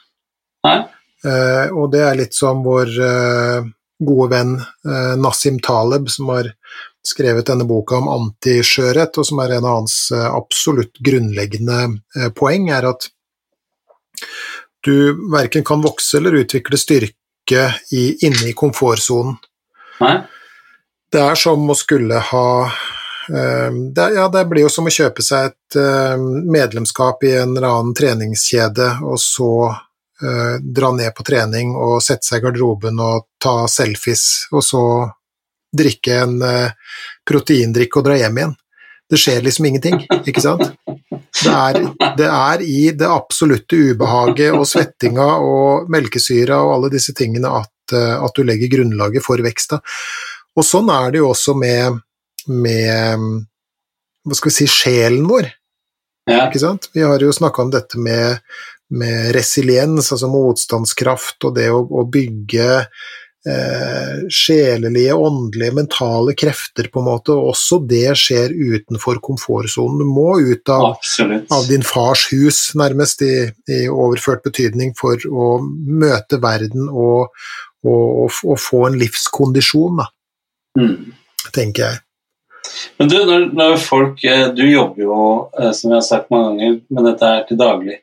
[0.67, 0.79] Nei?
[1.21, 3.65] Eh, og det er litt som vår uh,
[4.01, 6.49] gode venn uh, Nassim Taleb, som har
[7.05, 12.85] skrevet denne boka om antiskjørhet, og som er en av hans absolutt grunnleggende poeng, er
[12.91, 13.07] at
[14.85, 19.39] du verken kan vokse eller utvikle styrke i, inne i komfortsonen.
[21.11, 25.23] Det er som å skulle ha eh, det, Ja, det blir jo som å kjøpe
[25.25, 26.15] seg et eh,
[26.55, 32.29] medlemskap i en eller annen treningskjede, og så eh, dra ned på trening og sette
[32.29, 34.83] seg i garderoben og ta selfies, og så
[35.71, 36.95] drikke en eh,
[37.27, 38.57] proteindrikk og dra hjem igjen.
[39.11, 40.69] Det skjer liksom ingenting, ikke sant?
[41.41, 41.79] Det er,
[42.15, 47.95] det er i det absolutte ubehaget og svettinga og melkesyra og alle disse tingene at,
[47.95, 49.81] eh, at du legger grunnlaget for veksta.
[50.57, 52.01] Og sånn er det jo også med,
[52.51, 53.25] med
[54.27, 55.49] hva skal vi si, sjelen vår.
[56.29, 56.45] Ja.
[56.47, 56.91] Ikke sant?
[56.93, 58.43] Vi har jo snakka om dette med,
[58.93, 62.67] med resiliens, altså motstandskraft, og det å, å bygge
[63.47, 67.33] eh, sjelelige, åndelige, mentale krefter, på en måte.
[67.33, 70.03] Og også det skjer utenfor komfortsonen.
[70.03, 70.93] Du må ut av,
[71.57, 77.31] av din fars hus, nærmest, i, i overført betydning, for å møte verden og,
[77.81, 80.11] og, og, og få en livskondisjon, da,
[80.79, 81.11] Mm.
[81.53, 81.99] tenker jeg.
[82.99, 85.15] Men du, når, når folk eh, Du jobber jo,
[85.59, 87.97] eh, som jeg har sagt mange ganger, med dette her til daglig.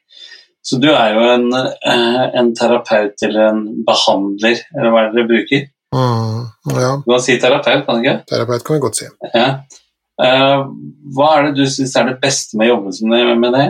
[0.69, 5.17] Så du er jo en, eh, en terapeut eller en behandler, eller hva er det
[5.23, 5.67] dere bruker?
[5.97, 6.43] Mm,
[6.77, 8.19] ja, Du kan si terapeut, kan du ikke?
[8.29, 9.09] terapeut kan vi godt si.
[9.33, 9.49] Ja.
[10.19, 13.69] Hva er det du syns er det beste med som det- med det?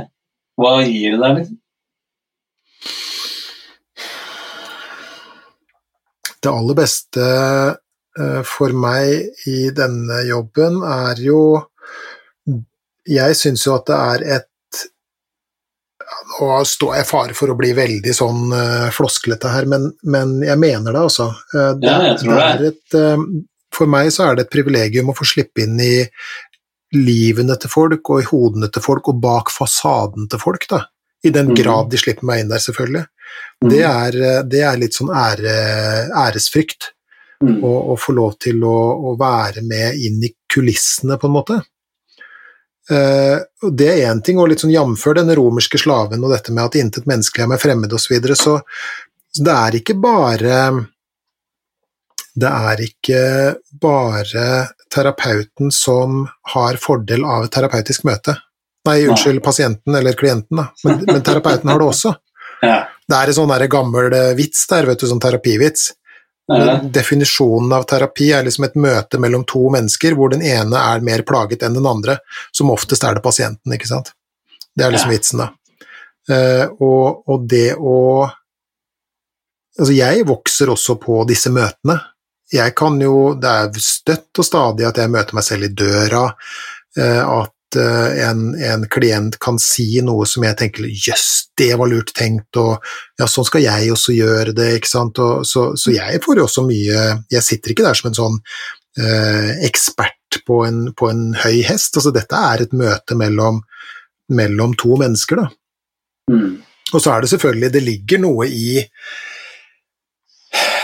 [0.59, 1.59] Hva gir det deg, liksom?
[6.42, 7.24] Det aller beste
[8.44, 11.40] for meg i denne jobben er jo
[13.08, 14.44] Jeg syns jo at det er et
[16.40, 20.36] Nå står jeg i fare for å bli veldig sånn uh, flosklete her, men, men
[20.44, 21.26] jeg mener det, altså.
[21.52, 22.44] Eh, det, Ja, jeg tror det.
[22.48, 23.24] er et, eh,
[23.74, 26.06] for meg så er det et privilegium å få slippe inn i
[26.96, 30.84] livene til folk og i hodene til folk og bak fasaden til folk, da.
[31.26, 31.58] I den Mhm.
[31.60, 33.04] grad de slipper meg inn der, selvfølgelig.
[33.68, 35.56] Det er, eh, det er litt sånn ære,
[36.14, 36.92] æresfrykt
[37.39, 37.61] Mm.
[37.62, 38.76] å, og, få lov til å,
[39.11, 41.59] å være med inn i kulissene, på en måte.
[42.91, 43.36] Eh,
[43.78, 46.78] det er én ting, og litt sånn jamfør den romerske slaven og dette med at
[46.80, 48.57] intet menneskelig er meg fremmed osv., så, videre, så
[49.39, 50.59] så det er ikke bare
[52.39, 53.22] Det er ikke
[53.82, 54.45] bare
[54.93, 56.22] terapeuten som
[56.55, 58.34] har fordel av et terapeutisk møte.
[58.89, 60.68] Nei, unnskyld, pasienten eller klienten, da.
[60.86, 62.14] Men, men terapeuten har det også.
[62.59, 62.89] Ja.
[63.07, 65.93] Det er en sånn gammel eh, vits der, vet du, sånn terapivits.
[66.49, 71.24] Definisjonen av terapi er liksom et møte mellom to mennesker hvor den ene er mer
[71.28, 72.18] plaget enn den andre.
[72.57, 74.14] Som oftest er det pasienten, ikke sant.
[74.72, 75.51] Det er liksom vitsen, da.
[76.28, 77.96] Eh, og, og det å
[79.78, 81.94] Altså, jeg vokser også på disse møtene.
[82.51, 86.24] Jeg kan jo Det er støtt og stadig at jeg møter meg selv i døra,
[86.99, 92.14] eh, at en, en klient kan si noe som jeg tenker jøss, det var lurt
[92.16, 92.78] tenkt, og
[93.18, 95.20] ja, sånn skal jeg også gjøre det, ikke sant.
[95.20, 97.02] Og, så, så jeg får jo også mye
[97.32, 98.38] Jeg sitter ikke der som en sånn
[99.02, 101.96] eh, ekspert på en, på en høy hest.
[101.96, 103.62] Altså, dette er et møte mellom,
[104.32, 105.48] mellom to mennesker, da.
[106.32, 106.58] Mm.
[106.92, 108.82] Og så er det selvfølgelig Det ligger noe i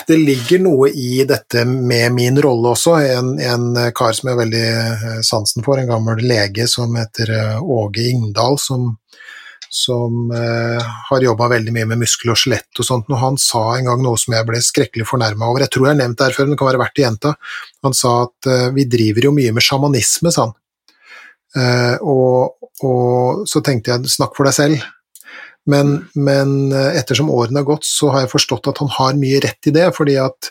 [0.09, 2.97] det ligger noe i dette med min rolle også.
[3.15, 7.33] En, en kar som jeg har veldig eh, sansen for, en gammel lege som heter
[7.35, 8.91] eh, Åge Ingdal, som,
[9.75, 13.09] som eh, har jobba veldig mye med muskel og skjelett og sånt.
[13.11, 15.65] Og han sa en gang noe som jeg ble skrekkelig fornærma over.
[15.65, 17.35] Jeg tror jeg har nevnt det her før, men det kan være verdt å gjenta.
[17.89, 20.55] Han sa at eh, vi driver jo mye med sjamanisme, sa han.
[21.55, 24.87] Eh, og, og så tenkte jeg snakk for deg selv.
[25.67, 29.41] Men, men eh, ettersom årene har gått, så har jeg forstått at han har mye
[29.45, 30.51] rett i det, fordi at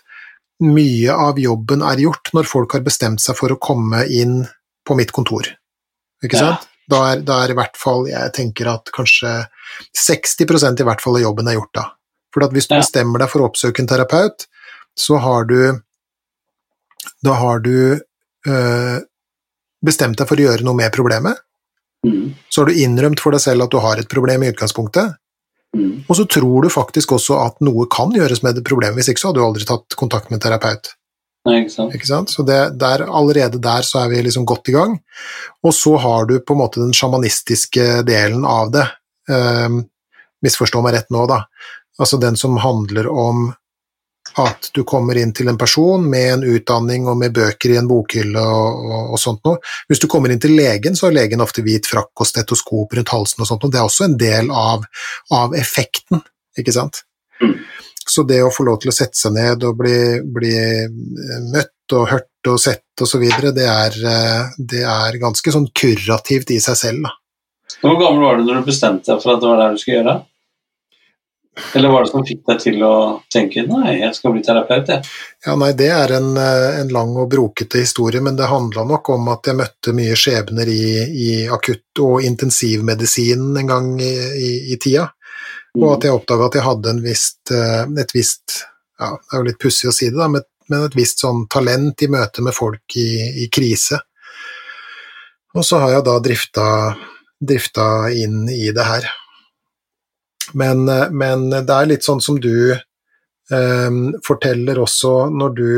[0.63, 4.43] mye av jobben er gjort når folk har bestemt seg for å komme inn
[4.87, 5.49] på mitt kontor.
[6.23, 6.53] Ikke Ja.
[6.53, 6.69] sant?
[6.89, 9.45] Da er, da er i hvert fall, jeg tenker at kanskje
[9.95, 11.85] 60% i hvert fall av jobben er gjort da.
[12.33, 12.81] For hvis du Ja.
[12.81, 14.47] bestemmer deg for å oppsøke en terapeut,
[14.97, 15.81] så har du
[17.23, 17.99] Da har du
[18.47, 18.99] øh,
[19.83, 21.37] bestemt deg for å gjøre noe med problemet.
[22.03, 22.33] Mm.
[22.49, 25.15] Så har du innrømt for deg selv at du har et problem i utgangspunktet,
[25.73, 26.03] Mm.
[26.05, 29.23] og så tror du faktisk også at noe kan gjøres med det problemet, hvis ikke
[29.23, 30.91] så hadde du aldri tatt kontakt med en terapeut.
[31.47, 31.95] Nei, ikke sant.
[31.97, 32.31] Ikke sant?
[32.31, 34.93] Så det, der, allerede der så er vi liksom godt i gang.
[35.65, 38.85] Og så har du på en måte den sjamanistiske delen av det.
[39.27, 39.81] Um,
[40.45, 41.41] misforstå meg rett nå, da.
[41.99, 43.49] Altså den som handler om
[44.39, 47.89] at du kommer inn til en person med en utdanning og med bøker i en
[47.89, 49.59] bokhylle og, og, og sånt noe.
[49.89, 53.13] Hvis du kommer inn til legen, så har legen ofte hvit frakk og stetoskop rundt
[53.13, 53.73] halsen og sånt, noe.
[53.73, 54.87] det er også en del av,
[55.37, 56.23] av effekten,
[56.57, 57.03] ikke sant?
[57.43, 57.57] Mm.
[58.03, 59.97] Så det å få lov til å sette seg ned og bli,
[60.35, 60.55] bli
[61.53, 62.81] møtt og hørt og sett
[63.19, 67.13] videre, det er, eh, det er ganske sånn kurativt i seg selv, da.
[67.81, 69.97] Hvor gammel var du når du bestemte deg for at det var det du skulle
[69.99, 70.15] gjøre?
[71.75, 72.93] Eller var det som fikk deg til å
[73.31, 75.05] tenke nei, jeg skal bli terapeut, jeg?
[75.45, 79.11] Ja, nei, det er en, eh, en lang og brokete historie, men det handla nok
[79.13, 80.85] om at jeg møtte mye skjebner i,
[81.25, 85.11] i akutt- og intensivmedisinen en gang i, i, i tida,
[85.77, 88.59] og at jeg oppdaga at jeg hadde en visst, eh, et visst
[88.99, 92.01] ja, Det er jo litt pussig å si det, da, men et visst sånn talent
[92.05, 93.09] i møte med folk i,
[93.43, 93.99] i krise.
[95.53, 96.67] Og så har jeg da drifta,
[97.41, 99.09] drifta inn i det her.
[100.51, 103.91] Men, eh, men det er litt sånn som du eh,
[104.27, 105.69] forteller også når du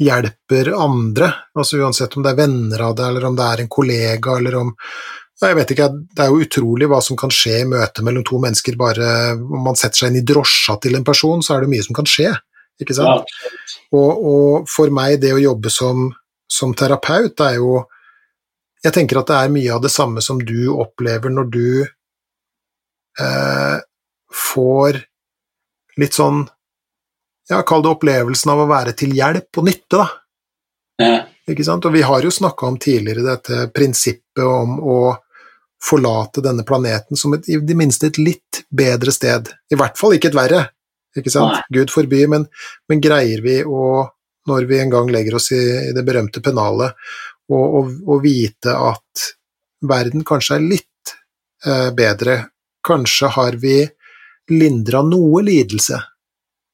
[0.00, 3.72] hjelper andre, altså uansett om det er venner av deg, eller om det er en
[3.72, 4.70] kollega, eller om
[5.40, 8.38] jeg vet ikke, Det er jo utrolig hva som kan skje i møte mellom to
[8.38, 8.76] mennesker.
[8.76, 11.86] bare Om man setter seg inn i drosja til en person, så er det mye
[11.86, 12.34] som kan skje.
[12.80, 13.24] ikke sant?
[13.24, 13.70] Ja.
[13.96, 16.10] Og, og for meg, det å jobbe som,
[16.44, 17.86] som terapeut, det er jo
[18.84, 21.86] Jeg tenker at det er mye av det samme som du opplever når du
[24.30, 25.00] får
[26.00, 26.44] litt sånn
[27.50, 30.06] Ja, kall det opplevelsen av å være til hjelp og nytte, da.
[31.02, 31.16] Ja.
[31.50, 31.86] Ikke sant?
[31.88, 35.00] Og vi har jo snakka om tidligere dette prinsippet om å
[35.82, 39.50] forlate denne planeten som et, i det minste et litt bedre sted.
[39.72, 40.62] I hvert fall ikke et verre,
[41.16, 41.56] ikke sant?
[41.56, 41.80] Nei.
[41.80, 42.46] Gud forby, men,
[42.90, 44.04] men greier vi å,
[44.46, 46.94] når vi en gang legger oss i, i det berømte pennalet,
[47.50, 49.24] å vite at
[49.90, 51.14] verden kanskje er litt
[51.66, 52.36] eh, bedre,
[52.86, 53.82] kanskje har vi
[54.50, 56.00] lindra noe lidelse,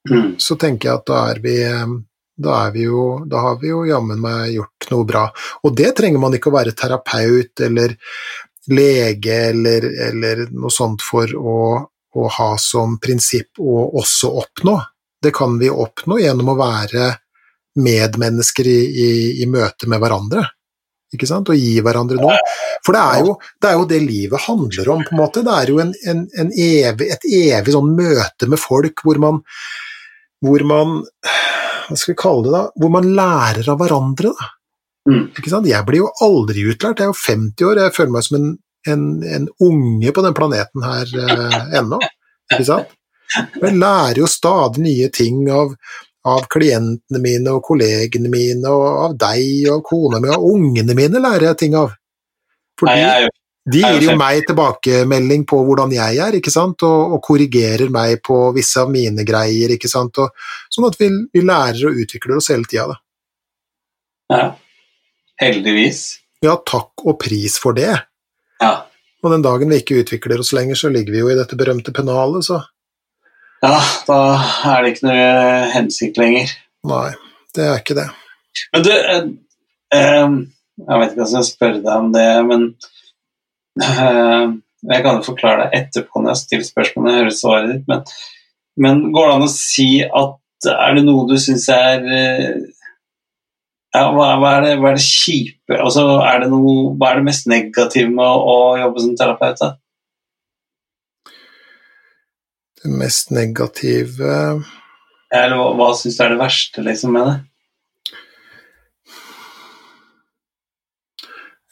[0.06, 0.36] Mm.
[0.38, 1.94] så tenker jeg at da er vi eh,
[2.36, 5.24] da, vi jo, da har vi jo jammen meg gjort noe bra.
[5.64, 7.96] Og det trenger man ikke å være terapeut eller
[8.70, 11.58] lege eller, eller noe sånt for å,
[12.14, 14.76] å ha som prinsipp å også oppnå.
[15.22, 17.08] Det kan vi oppnå gjennom å være
[17.82, 19.10] medmennesker i, i,
[19.42, 20.44] i møte med hverandre.
[21.16, 21.50] Ikke sant?
[21.52, 22.36] Og gi hverandre noe.
[22.86, 25.44] For det er, jo, det er jo det livet handler om, på en måte.
[25.46, 29.40] Det er jo en, en, en evig, et evig sånn møte med folk hvor man,
[30.44, 31.00] hvor man
[31.86, 32.62] Hva skal vi kalle det, da?
[32.82, 34.52] Hvor man lærer av hverandre, da.
[35.06, 35.24] Mm.
[35.38, 35.68] Ikke sant?
[35.70, 37.00] Jeg blir jo aldri utlært.
[37.00, 38.48] Jeg er jo 50 år, jeg føler meg som en,
[38.90, 39.04] en,
[39.38, 42.00] en unge på den planeten her eh, ennå.
[42.50, 42.96] Ikke sant?
[43.36, 45.74] Jeg lærer jo stadig nye ting av,
[46.26, 51.22] av klientene mine og kollegene mine, og av deg og kona mi, og ungene mine
[51.22, 51.94] lærer jeg ting av.
[52.86, 53.28] Nei,
[53.66, 58.20] De gir jo meg tilbakemelding på hvordan jeg er, ikke sant, og, og korrigerer meg
[58.26, 60.34] på visse av mine greier, ikke sant, og,
[60.72, 63.00] sånn at vi, vi lærer og utvikler oss hele tida, da.
[64.36, 64.46] Ja.
[65.40, 66.04] Heldigvis.
[66.42, 67.92] Ja, takk og pris for det.
[68.60, 68.72] Ja.
[69.22, 71.94] Og den dagen vi ikke utvikler oss lenger, så ligger vi jo i dette berømte
[71.94, 72.60] pennalet, så
[73.64, 73.78] ja,
[74.08, 74.18] da
[74.74, 75.30] er det ikke noe
[75.72, 76.52] hensikt lenger.
[76.86, 77.08] Nei,
[77.56, 78.06] det er ikke det.
[78.74, 79.26] Men du, eh,
[79.96, 80.36] eh,
[80.86, 82.66] jeg vet ikke om jeg skal spørre deg om det, men
[83.82, 84.54] eh,
[84.86, 88.02] jeg kan jo forklare deg etterpå når jeg stiller spørsmål jeg hører svaret ditt, men,
[88.84, 92.52] men, går det an å si at er det noe du syns er eh,
[93.96, 97.20] ja, hva, hva, er det, hva er det kjipe altså, er det noe, Hva er
[97.20, 99.62] det mest negative med å, å jobbe som terapeut?
[99.62, 99.72] da?
[102.75, 104.30] Det mest negative
[105.34, 107.36] Eller hva, hva syns du er det verste liksom, med det?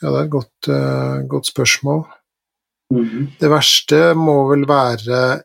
[0.02, 2.02] Ja, det er et godt, uh, godt spørsmål.
[2.92, 3.26] Mm -hmm.
[3.40, 5.42] Det verste må vel være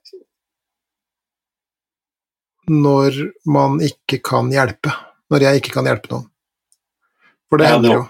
[2.67, 4.91] når man ikke kan hjelpe.
[5.29, 6.29] Når jeg ikke kan hjelpe noen.
[7.49, 8.05] For det hender jo.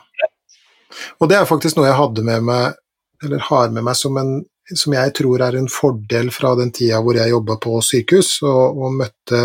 [1.19, 2.79] Og det er faktisk noe jeg hadde med meg,
[3.23, 4.45] eller har med meg som, en,
[4.77, 8.77] som jeg tror er en fordel fra den tida hvor jeg jobba på sykehus og,
[8.77, 9.41] og møtte,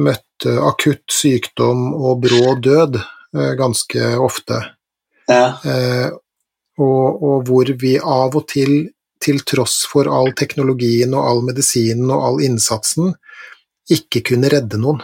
[0.00, 4.60] møtte akutt sykdom og brå død eh, ganske ofte.
[5.28, 5.58] Ja.
[5.64, 6.08] Eh,
[6.78, 8.90] og, og hvor vi av og til,
[9.20, 13.12] til tross for all teknologien og all medisinen og all innsatsen,
[13.90, 15.02] ikke kunne redde noen.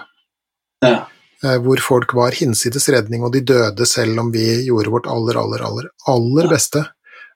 [0.84, 1.02] ja.
[1.44, 5.36] Eh, hvor folk var hinsides redning, og de døde selv om vi gjorde vårt aller,
[5.42, 6.80] aller, aller, aller beste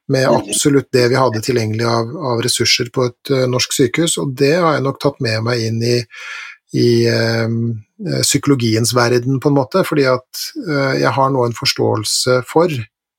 [0.09, 4.33] med absolutt det vi hadde tilgjengelig av, av ressurser på et uh, norsk sykehus, og
[4.41, 5.99] det har jeg nok tatt med meg inn i,
[6.81, 7.49] i uh,
[8.23, 12.73] psykologiens verden, på en måte, fordi at uh, jeg har nå en forståelse for,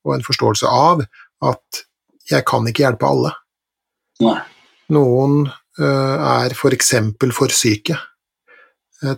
[0.07, 1.05] og en forståelse av,
[1.45, 1.83] at
[2.29, 3.33] jeg kan ikke hjelpe alle.
[4.25, 4.39] Nei.
[4.93, 5.43] Noen
[5.79, 7.95] er for eksempel for syke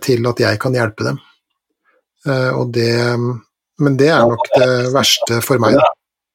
[0.04, 1.16] til at jeg kan hjelpe dem.
[2.54, 2.92] Og det,
[3.82, 5.80] men det er nok det verste for meg.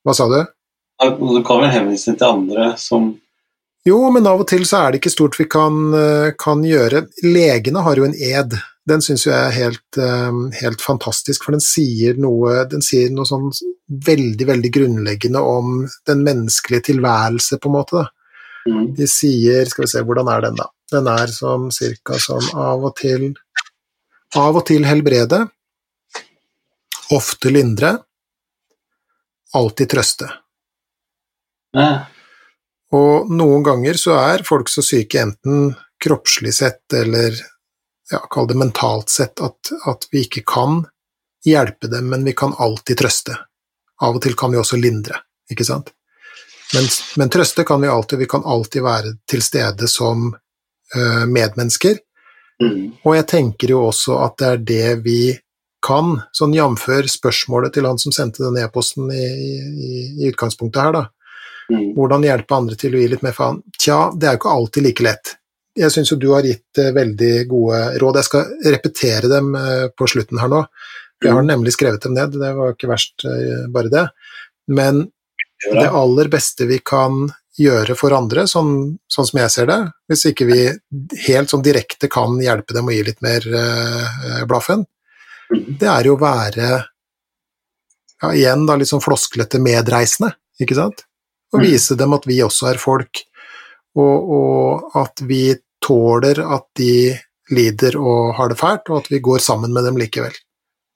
[0.03, 0.41] Hva sa du?
[0.97, 3.11] Du kan vel henvise til andre som
[3.87, 7.05] Jo, men av og til så er det ikke stort vi kan, eh, kan gjøre.
[7.23, 8.57] Legene har jo en ed.
[8.87, 13.23] Den syns jeg er helt, eh, helt fantastisk, for den sier noe, den sier noe
[13.23, 13.47] sånn
[13.87, 18.07] veldig, veldig grunnleggende om den menneskelige tilværelse, på en måte.
[18.67, 20.67] mm, De sier Skal vi se, hvordan er den, da?
[20.91, 23.35] Den er som cirka som av og til
[24.35, 25.49] Av og til helbrede,
[27.15, 28.03] ofte lindre,
[29.55, 30.27] alltid trøste.
[31.77, 31.89] Ja,
[32.95, 35.73] Og noen ganger så er folk så syke enten
[36.03, 37.35] kroppslig sett eller
[38.11, 40.85] ja, kall det mentalt sett at, at vi ikke kan
[41.45, 43.35] hjelpe dem, men vi kan alltid trøste.
[44.01, 45.19] Av og til kan vi også lindre,
[45.51, 45.91] ikke sant?
[46.75, 46.87] Men,
[47.19, 51.99] men trøste kan vi alltid, vi kan alltid være til stede som ø, medmennesker.
[52.63, 55.19] mm, Og jeg tenker jo også at det er det vi
[55.83, 56.87] kan, sånn jf.
[57.11, 59.91] spørsmålet til han som sendte den e-posten i, i,
[60.23, 61.05] i utgangspunktet her, da.
[61.71, 63.61] Mm, Hvordan hjelpe andre til å gi litt mer faen?
[63.79, 65.33] Tja, det er jo ikke alltid like lett.
[65.77, 68.21] Jeg syns jo du har gitt eh, veldig gode råd.
[68.21, 70.63] Jeg skal repetere dem eh, på slutten her nå.
[71.23, 74.07] Jeg har nemlig skrevet dem ned, det var ikke verst, eh, bare det.
[74.69, 75.07] Men
[75.65, 77.25] det er aller beste vi kan
[77.57, 79.77] gjøre for andre, sånn, sånn som jeg ser det,
[80.11, 80.59] hvis ikke vi
[81.25, 84.85] helt sånn direkte kan hjelpe dem å gi litt mer eh, blaffen,
[85.47, 85.77] Mhm.
[85.79, 86.69] det er jo å være
[88.21, 91.06] ja, igjen da litt sånn flosklete medreisende, ikke sant?
[91.53, 91.65] Og Mhm.
[91.65, 93.21] vise dem at vi også er folk,
[93.95, 97.17] og, og at vi tåler at de
[97.51, 100.33] lider og har det fælt, og at vi går sammen med dem likevel.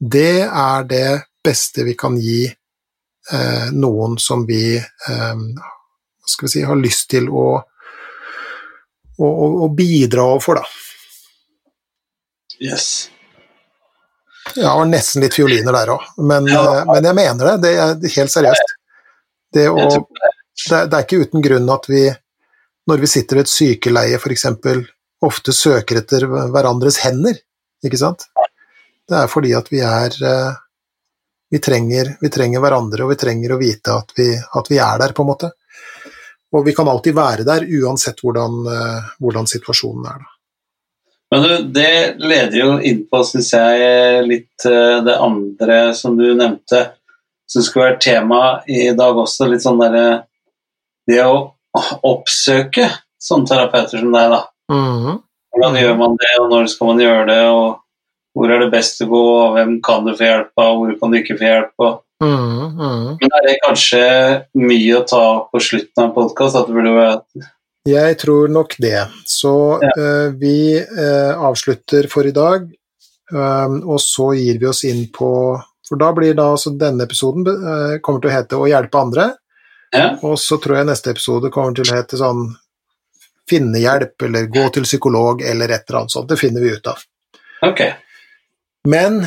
[0.02, 2.46] Det er det beste vi kan gi
[3.32, 5.36] eh, noen som vi eh,
[6.42, 7.62] vi si, har lyst til å,
[9.20, 9.28] å,
[9.66, 10.66] å, bidra overfor, da.
[12.62, 13.10] Yes.
[14.56, 16.82] Jeg har nesten litt fioliner der òg, men, Ja.
[16.82, 17.56] eh, men jeg mener det.
[17.62, 18.76] Det er helt seriøst.
[19.54, 20.06] Det, å,
[20.70, 22.08] det, det er ikke uten grunn at vi,
[22.90, 24.48] når vi sitter ved et sykeleie f.eks.,
[25.22, 27.38] ofte søker etter hverandres hender,
[27.86, 28.26] ikke sant?
[29.10, 30.60] Det er fordi at vi er eh,
[31.52, 35.02] vi trenger, vi trenger hverandre, og vi trenger å vite at vi, at vi er
[35.02, 35.50] der, på en måte.
[36.56, 40.22] Og vi kan alltid være der, uansett hvordan, eh, hvordan situasjonen er.
[40.24, 40.32] Da.
[41.32, 46.82] Men det leder jo inn på, syns jeg, litt eh, det andre som du nevnte,
[47.52, 48.42] som skulle vært tema
[48.72, 50.06] i dag også, litt sånn derre
[51.10, 51.54] Det å
[52.08, 52.88] oppsøke
[53.22, 54.42] sånne terapeuter som deg, da.
[54.72, 55.22] Mhm.
[55.52, 57.82] Hvordan gjør man det, og når skal man gjøre det, og
[58.38, 61.12] hvor er det best å gå, og hvem kan du få hjelp av, hvor kan
[61.12, 61.98] du ikke få hjelp av?
[62.22, 63.08] Mm, mm.
[63.18, 64.04] Men er det kanskje
[64.62, 66.60] mye å ta på slutten av en podkast?
[66.60, 67.48] At det burde være
[67.90, 69.08] Jeg tror nok det.
[69.26, 72.70] Så eh, vi uh, avslutter for i dag,
[73.34, 75.32] um, og så gir vi oss inn på
[75.90, 79.32] For da blir da altså denne episoden uh, kommer til å hete 'Å hjelpe andre',
[79.94, 80.18] Ja.
[80.24, 82.46] og så tror jeg neste episode kommer til å hete sånn
[83.50, 86.30] 'Finne hjelp' eller 'Gå til psykolog' eller et eller annet sånt.
[86.30, 86.98] Det finner vi ut av.
[87.68, 87.82] Ok.
[88.88, 89.26] Men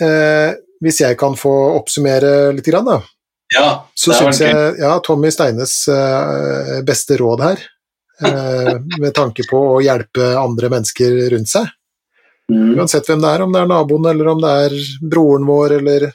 [0.00, 1.50] eh, hvis jeg kan få
[1.80, 3.00] oppsummere litt, grann, da,
[3.54, 7.58] Ja, så syns jeg ja, Tommy Steines eh, beste råd her,
[8.24, 11.66] eh, med tanke på å hjelpe andre mennesker rundt seg,
[12.50, 12.74] Mm.
[12.78, 14.70] uansett hvem det er, om det er naboen, eller om det er
[15.08, 16.12] broren vår, eller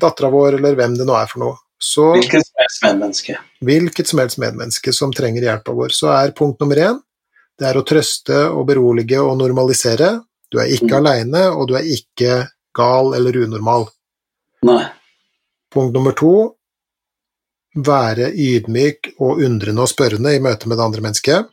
[0.00, 3.38] dattera vår, eller hvem det nå er for noe, så Hvilket som helst medmenneske.
[3.60, 7.00] hvilket som helst medmenneske som trenger hjelpa vår, så er punkt nummer én
[7.58, 10.16] det er å trøste og berolige og normalisere.
[10.50, 10.98] Du er ikke Mm.
[10.98, 13.88] aleine, og du er ikke gal eller unormal.
[14.62, 14.84] Nei.
[15.70, 16.56] Punkt nummer to
[17.76, 21.48] være ydmyk og undrende og spørrende i møte med det andre mennesket.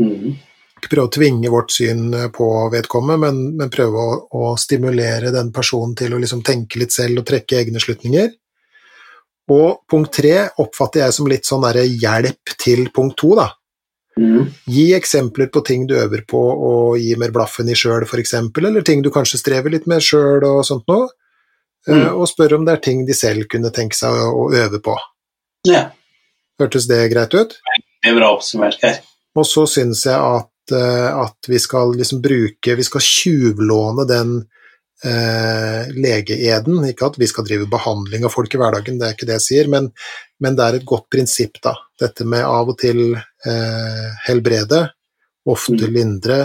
[0.00, 0.36] Mm.
[0.78, 5.52] Ikke prøve å tvinge vårt syn på vedkommende, men, men prøve å, å stimulere den
[5.52, 8.32] personen til å liksom tenke litt selv og trekke egne slutninger.
[9.50, 13.48] Og punkt tre oppfatter jeg som litt sånn hjelp til punkt to, da.
[14.20, 14.50] Mm.
[14.68, 18.84] Gi eksempler på ting du øver på å gi mer blaffen i sjøl, f.eks., eller
[18.84, 21.08] ting du kanskje strever litt med sjøl og sånt noe.
[21.88, 21.96] Mm.
[21.96, 24.82] Eh, Og spør om det er ting de selv kunne tenke seg å, å øve
[24.84, 24.94] på.
[25.66, 25.88] Ja.
[26.60, 27.56] Hørtes det greit ut?
[28.02, 29.00] Det er bra oppsummert, her.
[29.38, 34.42] Og så syns jeg at, eh, at vi skal liksom bruke Vi skal tjuvlåne den
[35.04, 36.80] eh, legeeden.
[36.88, 39.46] Ikke at vi skal drive behandling av folk i hverdagen, det er ikke det jeg
[39.46, 39.90] sier, men,
[40.42, 41.74] men det er et godt prinsipp, da.
[42.00, 44.84] Dette med av og til eh, helbrede,
[45.48, 45.94] ofte Mm.
[45.96, 46.40] lindre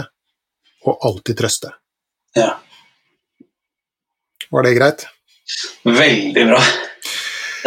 [0.88, 1.70] og alltid trøste.
[2.36, 2.56] Ja.
[4.50, 5.04] Var det greit?
[5.84, 6.60] Veldig bra.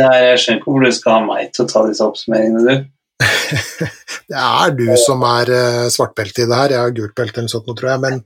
[0.01, 2.89] Er, jeg skjønner ikke hvorfor du skal ha meg til å ta disse oppsummeringene, du.
[4.31, 7.51] Det er du som er uh, svartbelte i det her, jeg har gult belte eller
[7.51, 8.21] sånt, tror jeg, men,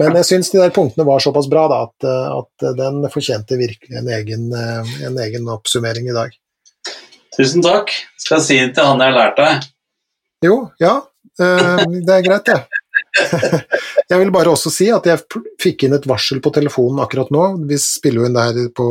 [0.00, 3.58] men jeg syns de der punktene var såpass bra da, at, eh, at den fortjente
[3.60, 6.32] virkelig en egen, eh, en egen oppsummering i dag.
[7.36, 7.92] Tusen takk.
[8.20, 9.68] Skal jeg si det til han jeg har lært deg.
[10.48, 10.94] Jo, ja,
[11.40, 12.60] eh, det er greit, det.
[14.10, 15.20] Jeg vil bare også si at jeg
[15.60, 17.44] fikk inn et varsel på telefonen akkurat nå.
[17.68, 18.88] Vi spiller jo inn det her på,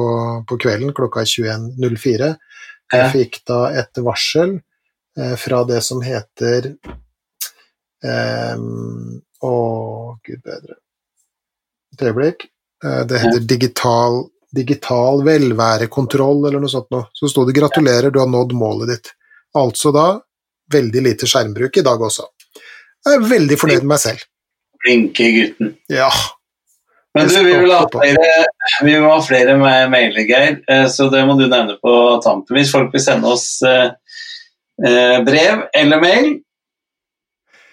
[0.50, 2.32] på kvelden, klokka er 21.04.
[2.94, 4.64] Jeg fikk da et varsel eh,
[5.38, 6.76] fra det som heter
[9.40, 9.54] Å,
[10.24, 10.78] gud bedre
[11.94, 12.46] Et øyeblikk.
[12.86, 14.22] Eh, det heter digital,
[14.56, 17.10] digital velværekontroll eller noe sånt noe.
[17.14, 19.14] Så sto det 'gratulerer, du har nådd målet ditt'.
[19.58, 20.22] Altså da
[20.72, 22.28] veldig lite skjermbruk i dag også.
[23.06, 24.28] Jeg er veldig fornøyd med meg selv.
[24.84, 25.74] Flinke gutten.
[25.90, 26.12] Ja.
[27.18, 28.28] Men du, vi vil ha flere,
[28.86, 31.94] vi må ha flere med mailer, Geir, eh, så det må du nevne på
[32.24, 32.56] tampen.
[32.56, 33.94] Hvis folk vil sende oss eh, eh,
[35.26, 36.30] brev eller mail,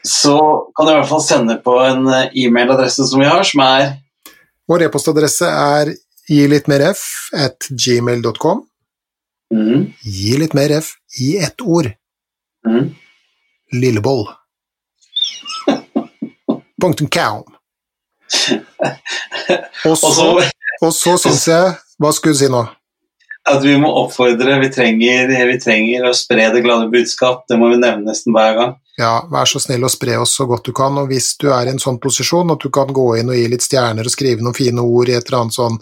[0.07, 0.37] så
[0.77, 3.93] kan du i hvert fall sende på en eh, e-mailadresse som vi har, som er
[4.67, 5.93] Vår e-postadresse er
[6.27, 7.03] gi litt mer f
[7.39, 8.65] at gmail.com.
[9.55, 10.89] mm, Gi litt mer f
[11.23, 11.93] i ett ord.
[12.67, 12.89] mm,
[13.79, 14.25] Lilleboll.
[16.83, 17.45] Punktum cow.
[19.87, 20.27] Og så
[20.83, 21.69] og så syns jeg
[22.03, 22.65] Hva skulle du si nå?
[23.47, 27.45] At vi må oppfordre vi trenger, vi trenger å spre det glade budskap.
[27.49, 28.75] Det må vi nevne nesten hver gang.
[28.97, 31.69] Ja, vær så snill å spre oss så godt du kan, og hvis du er
[31.69, 34.45] i en sånn posisjon at du kan gå inn og gi litt stjerner og skrive
[34.45, 35.77] noen fine ord i et eller annet sånn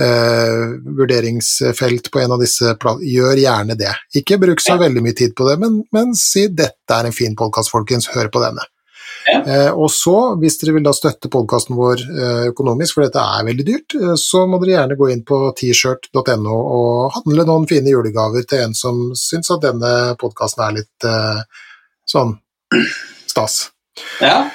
[0.00, 0.64] eh,
[0.96, 3.92] vurderingsfelt på en av disse platene, gjør gjerne det.
[4.22, 7.36] Ikke bruk så veldig mye tid på det, men, men si 'dette er en fin
[7.36, 8.64] podkast, folkens, hør på denne'.
[9.28, 9.40] Ja.
[9.42, 13.46] Eh, og så, hvis dere vil da støtte podkasten vår eh, økonomisk, for dette er
[13.48, 17.92] veldig dyrt, eh, så må dere gjerne gå inn på t-shirt.no og handle noen fine
[17.92, 21.42] julegaver til en som syns at denne podkasten er litt eh,
[22.08, 22.36] sånn
[23.28, 23.68] stas.
[24.22, 24.46] Ja?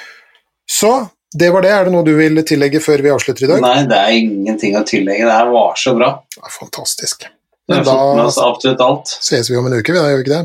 [0.70, 0.96] Så
[1.34, 1.70] det var det.
[1.74, 3.62] Er det noe du vil tillegge før vi avslutter i dag?
[3.64, 5.26] Nei, det er ingenting å tillegge.
[5.26, 6.12] Det her var så bra.
[6.34, 7.26] Det er fantastisk.
[7.68, 10.44] Men da ses vi om en uke, vi da, gjør vi ikke det?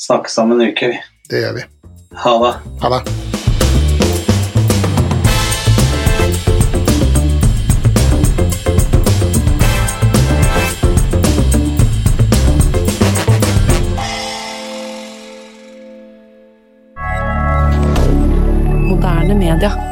[0.00, 1.02] Snakkes om en uke, vi.
[1.30, 1.68] Det gjør vi.
[2.24, 2.56] Ha det.
[2.84, 3.49] Ha det.
[19.40, 19.89] Media.